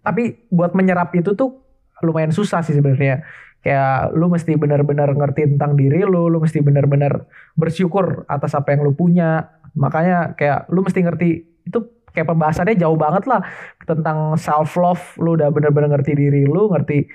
Tapi 0.04 0.52
buat 0.52 0.76
menyerap 0.76 1.16
itu 1.16 1.32
tuh 1.40 1.64
lumayan 2.04 2.36
susah 2.36 2.60
sih 2.60 2.76
sebenarnya. 2.76 3.24
Kayak 3.66 4.16
lu 4.16 4.32
mesti 4.32 4.54
benar-benar 4.56 5.12
ngerti 5.12 5.58
tentang 5.58 5.76
diri 5.76 6.06
lu, 6.06 6.32
lu 6.32 6.40
mesti 6.40 6.64
benar-benar 6.64 7.28
bersyukur 7.58 8.24
atas 8.30 8.56
apa 8.56 8.74
yang 8.74 8.86
lu 8.86 8.94
punya. 8.96 9.50
Makanya 9.76 10.38
kayak 10.38 10.72
lu 10.72 10.86
mesti 10.86 11.00
ngerti 11.04 11.30
itu 11.68 11.80
kayak 12.16 12.32
pembahasannya 12.32 12.80
jauh 12.80 12.96
banget 12.96 13.28
lah 13.28 13.44
tentang 13.84 14.40
self 14.40 14.78
love. 14.80 15.04
Lu 15.20 15.36
udah 15.36 15.52
benar-benar 15.52 16.00
ngerti 16.00 16.14
diri 16.16 16.48
lu, 16.48 16.72
ngerti 16.72 17.06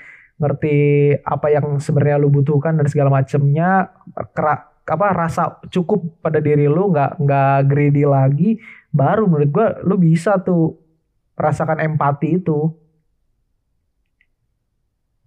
ngerti 0.42 0.76
apa 1.22 1.46
yang 1.54 1.78
sebenarnya 1.78 2.18
lu 2.18 2.28
butuhkan 2.28 2.76
dan 2.76 2.86
segala 2.90 3.08
macemnya. 3.08 3.88
Kera, 4.34 4.72
apa 4.82 5.06
rasa 5.14 5.62
cukup 5.70 6.20
pada 6.20 6.42
diri 6.42 6.66
lu 6.66 6.90
nggak 6.90 7.22
nggak 7.22 7.58
greedy 7.70 8.02
lagi 8.02 8.58
baru 8.90 9.30
menurut 9.30 9.50
gua 9.54 9.68
lu 9.86 9.94
bisa 9.96 10.42
tuh 10.42 10.74
rasakan 11.38 11.80
empati 11.80 12.42
itu 12.42 12.81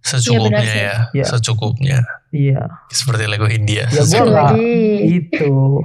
Secukupnya 0.06 0.46
Iya, 0.54 0.62
benar 0.62 0.76
ya, 0.78 0.96
Iya. 1.12 1.24
secukupnya. 1.26 1.98
iya 2.30 2.62
Seperti 2.88 3.24
lagu 3.24 3.46
India. 3.46 3.84
ya 3.86 4.00
nggak 4.00 4.26
lagi. 4.28 4.78
itu 5.18 5.82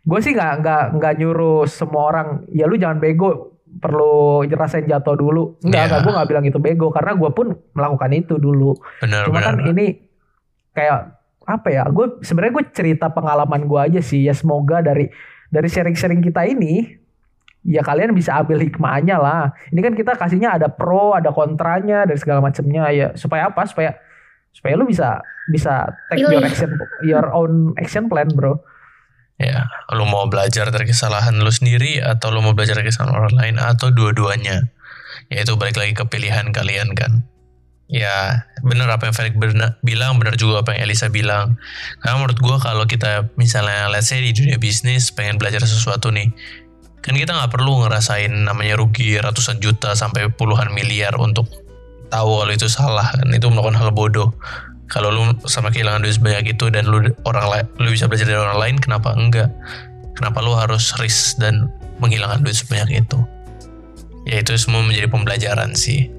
gue 0.00 0.20
sih 0.20 0.32
nggak 0.32 0.52
nggak 0.56 0.82
nggak 0.94 1.12
nyuruh 1.16 1.66
semua 1.66 2.02
orang 2.06 2.28
ya 2.48 2.64
lu 2.64 2.74
jangan 2.74 2.96
bego 2.96 3.58
perlu 3.76 4.14
rasain 4.48 4.84
jatuh 4.84 5.14
dulu 5.14 5.58
nggak 5.60 5.74
Iya. 5.76 5.88
nggak 5.88 6.00
gue 6.00 6.12
nggak 6.14 6.28
bilang 6.28 6.44
itu 6.44 6.58
bego 6.58 6.88
karena 6.88 7.12
gue 7.12 7.30
pun 7.30 7.46
melakukan 7.70 8.10
itu 8.14 8.34
dulu 8.36 8.78
Benar 8.98 9.26
cuma 9.26 9.36
benar. 9.36 9.46
kan 9.52 9.56
ini 9.66 9.86
kayak 10.70 10.98
apa 11.42 11.68
ya 11.68 11.82
gue 11.86 12.06
sebenarnya 12.20 12.54
gue 12.54 12.64
cerita 12.70 13.06
pengalaman 13.08 13.64
gue 13.64 13.80
aja 13.80 14.00
sih 14.00 14.22
ya 14.22 14.32
semoga 14.32 14.80
dari 14.80 15.10
dari 15.46 15.66
sharing-sharing 15.66 16.18
kita 16.20 16.42
ini 16.44 16.86
ya 17.66 17.82
kalian 17.82 18.14
bisa 18.14 18.38
ambil 18.38 18.62
hikmahnya 18.62 19.18
lah 19.18 19.50
ini 19.74 19.82
kan 19.82 19.98
kita 19.98 20.14
kasihnya 20.14 20.54
ada 20.54 20.70
pro 20.70 21.18
ada 21.18 21.34
kontranya 21.34 22.06
dan 22.06 22.14
segala 22.14 22.38
macamnya 22.38 22.86
ya 22.94 23.06
supaya 23.18 23.50
apa 23.50 23.66
supaya 23.66 23.98
supaya 24.54 24.78
lu 24.78 24.86
bisa 24.86 25.18
bisa 25.50 25.90
take 26.08 26.22
your 26.22 26.30
Pilih. 26.30 26.46
action 26.46 26.70
your 27.02 27.26
own 27.34 27.74
action 27.76 28.06
plan 28.06 28.30
bro 28.30 28.56
Ya, 29.36 29.68
lu 29.92 30.08
mau 30.08 30.24
belajar 30.32 30.72
dari 30.72 30.88
kesalahan 30.88 31.36
lu 31.36 31.52
sendiri 31.52 32.00
atau 32.00 32.32
lu 32.32 32.40
mau 32.40 32.56
belajar 32.56 32.80
dari 32.80 32.88
kesalahan 32.88 33.20
orang 33.20 33.36
lain 33.36 33.56
atau 33.60 33.92
dua-duanya. 33.92 34.72
Ya 35.28 35.44
itu 35.44 35.60
balik 35.60 35.76
lagi 35.76 35.92
ke 35.92 36.08
pilihan 36.08 36.56
kalian 36.56 36.96
kan. 36.96 37.20
Ya, 37.86 38.48
bener 38.64 38.88
apa 38.88 39.06
yang 39.06 39.14
Felix 39.14 39.36
bener- 39.36 39.76
bilang, 39.84 40.16
bener 40.16 40.40
juga 40.40 40.64
apa 40.64 40.72
yang 40.74 40.88
Elisa 40.88 41.12
bilang. 41.12 41.60
Karena 42.00 42.16
menurut 42.16 42.40
gua 42.40 42.56
kalau 42.58 42.88
kita 42.88 43.28
misalnya 43.36 43.92
let's 43.92 44.08
say 44.08 44.24
di 44.24 44.32
dunia 44.32 44.56
bisnis 44.56 45.12
pengen 45.12 45.36
belajar 45.36 45.60
sesuatu 45.62 46.08
nih, 46.08 46.32
kan 47.04 47.14
kita 47.14 47.32
nggak 47.36 47.52
perlu 47.52 47.86
ngerasain 47.86 48.32
namanya 48.32 48.80
rugi 48.80 49.16
ratusan 49.20 49.62
juta 49.62 49.94
sampai 49.94 50.26
puluhan 50.32 50.74
miliar 50.74 51.14
untuk 51.20 51.46
tahu 52.10 52.42
kalau 52.42 52.52
itu 52.52 52.66
salah 52.66 53.08
kan. 53.14 53.28
Itu 53.30 53.50
melakukan 53.52 53.78
hal 53.78 53.90
bodoh. 53.94 54.34
Kalau 54.86 55.10
lu 55.10 55.22
sama 55.50 55.74
kehilangan 55.74 56.06
duit 56.06 56.14
sebanyak 56.14 56.54
itu 56.54 56.70
dan 56.70 56.86
lu 56.86 57.02
orang 57.26 57.46
lain 57.50 57.66
lu 57.82 57.90
bisa 57.90 58.06
belajar 58.06 58.30
dari 58.30 58.38
orang 58.38 58.58
lain 58.58 58.76
kenapa 58.78 59.10
enggak? 59.18 59.50
Kenapa 60.14 60.38
lu 60.40 60.54
harus 60.54 60.94
risk 61.02 61.42
dan 61.42 61.68
menghilangkan 61.98 62.46
duit 62.46 62.54
sebanyak 62.54 63.02
itu? 63.02 63.18
Ya 64.26 64.42
itu 64.42 64.54
semua 64.58 64.82
menjadi 64.86 65.10
pembelajaran 65.10 65.74
sih. 65.74 66.10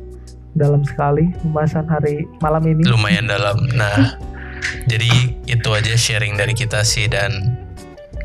Dalam 0.56 0.84
sekali 0.84 1.32
pembahasan 1.44 1.88
hari 1.88 2.28
malam 2.44 2.63
ini. 2.68 2.84
Lumayan 2.88 3.28
dalam. 3.32 3.56
Nah 3.76 4.20
jadi 4.88 5.10
itu 5.47 5.70
aja 5.72 5.93
sharing 5.95 6.36
dari 6.36 6.56
kita 6.56 6.84
sih 6.84 7.08
dan 7.08 7.57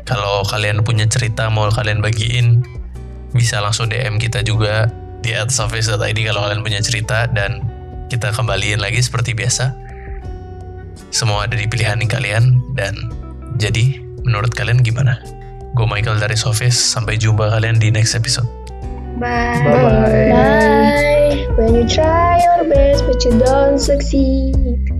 kalau 0.03 0.43
kalian 0.47 0.83
punya 0.83 1.07
cerita 1.07 1.47
mau 1.47 1.71
kalian 1.71 2.03
bagiin 2.03 2.63
bisa 3.33 3.59
langsung 3.63 3.89
DM 3.89 4.19
kita 4.19 4.43
juga 4.45 4.91
di 5.23 5.31
@surface.id 5.33 6.19
kalau 6.27 6.41
kalian 6.47 6.61
punya 6.61 6.79
cerita 6.83 7.25
dan 7.31 7.63
kita 8.11 8.29
kembaliin 8.35 8.83
lagi 8.83 8.99
seperti 8.99 9.33
biasa 9.33 9.83
semua 11.13 11.45
ada 11.45 11.53
di 11.53 11.69
pilihan 11.69 12.01
kalian 12.09 12.57
dan 12.73 12.97
jadi 13.61 14.01
menurut 14.25 14.49
kalian 14.57 14.81
gimana? 14.81 15.21
Gue 15.77 15.85
Michael 15.85 16.17
dari 16.17 16.33
Sofis 16.33 16.73
sampai 16.73 17.21
jumpa 17.21 17.53
kalian 17.53 17.77
di 17.77 17.93
next 17.93 18.17
episode. 18.17 18.49
Bye. 19.21 19.61
bye 19.61 19.77
bye 19.77 20.33
Bye. 20.33 21.45
When 21.53 21.77
you 21.77 21.85
try 21.85 22.41
your 22.41 22.65
best 22.65 23.05
but 23.05 23.21
you 23.21 23.37
don't 23.37 23.77
succeed 23.77 24.92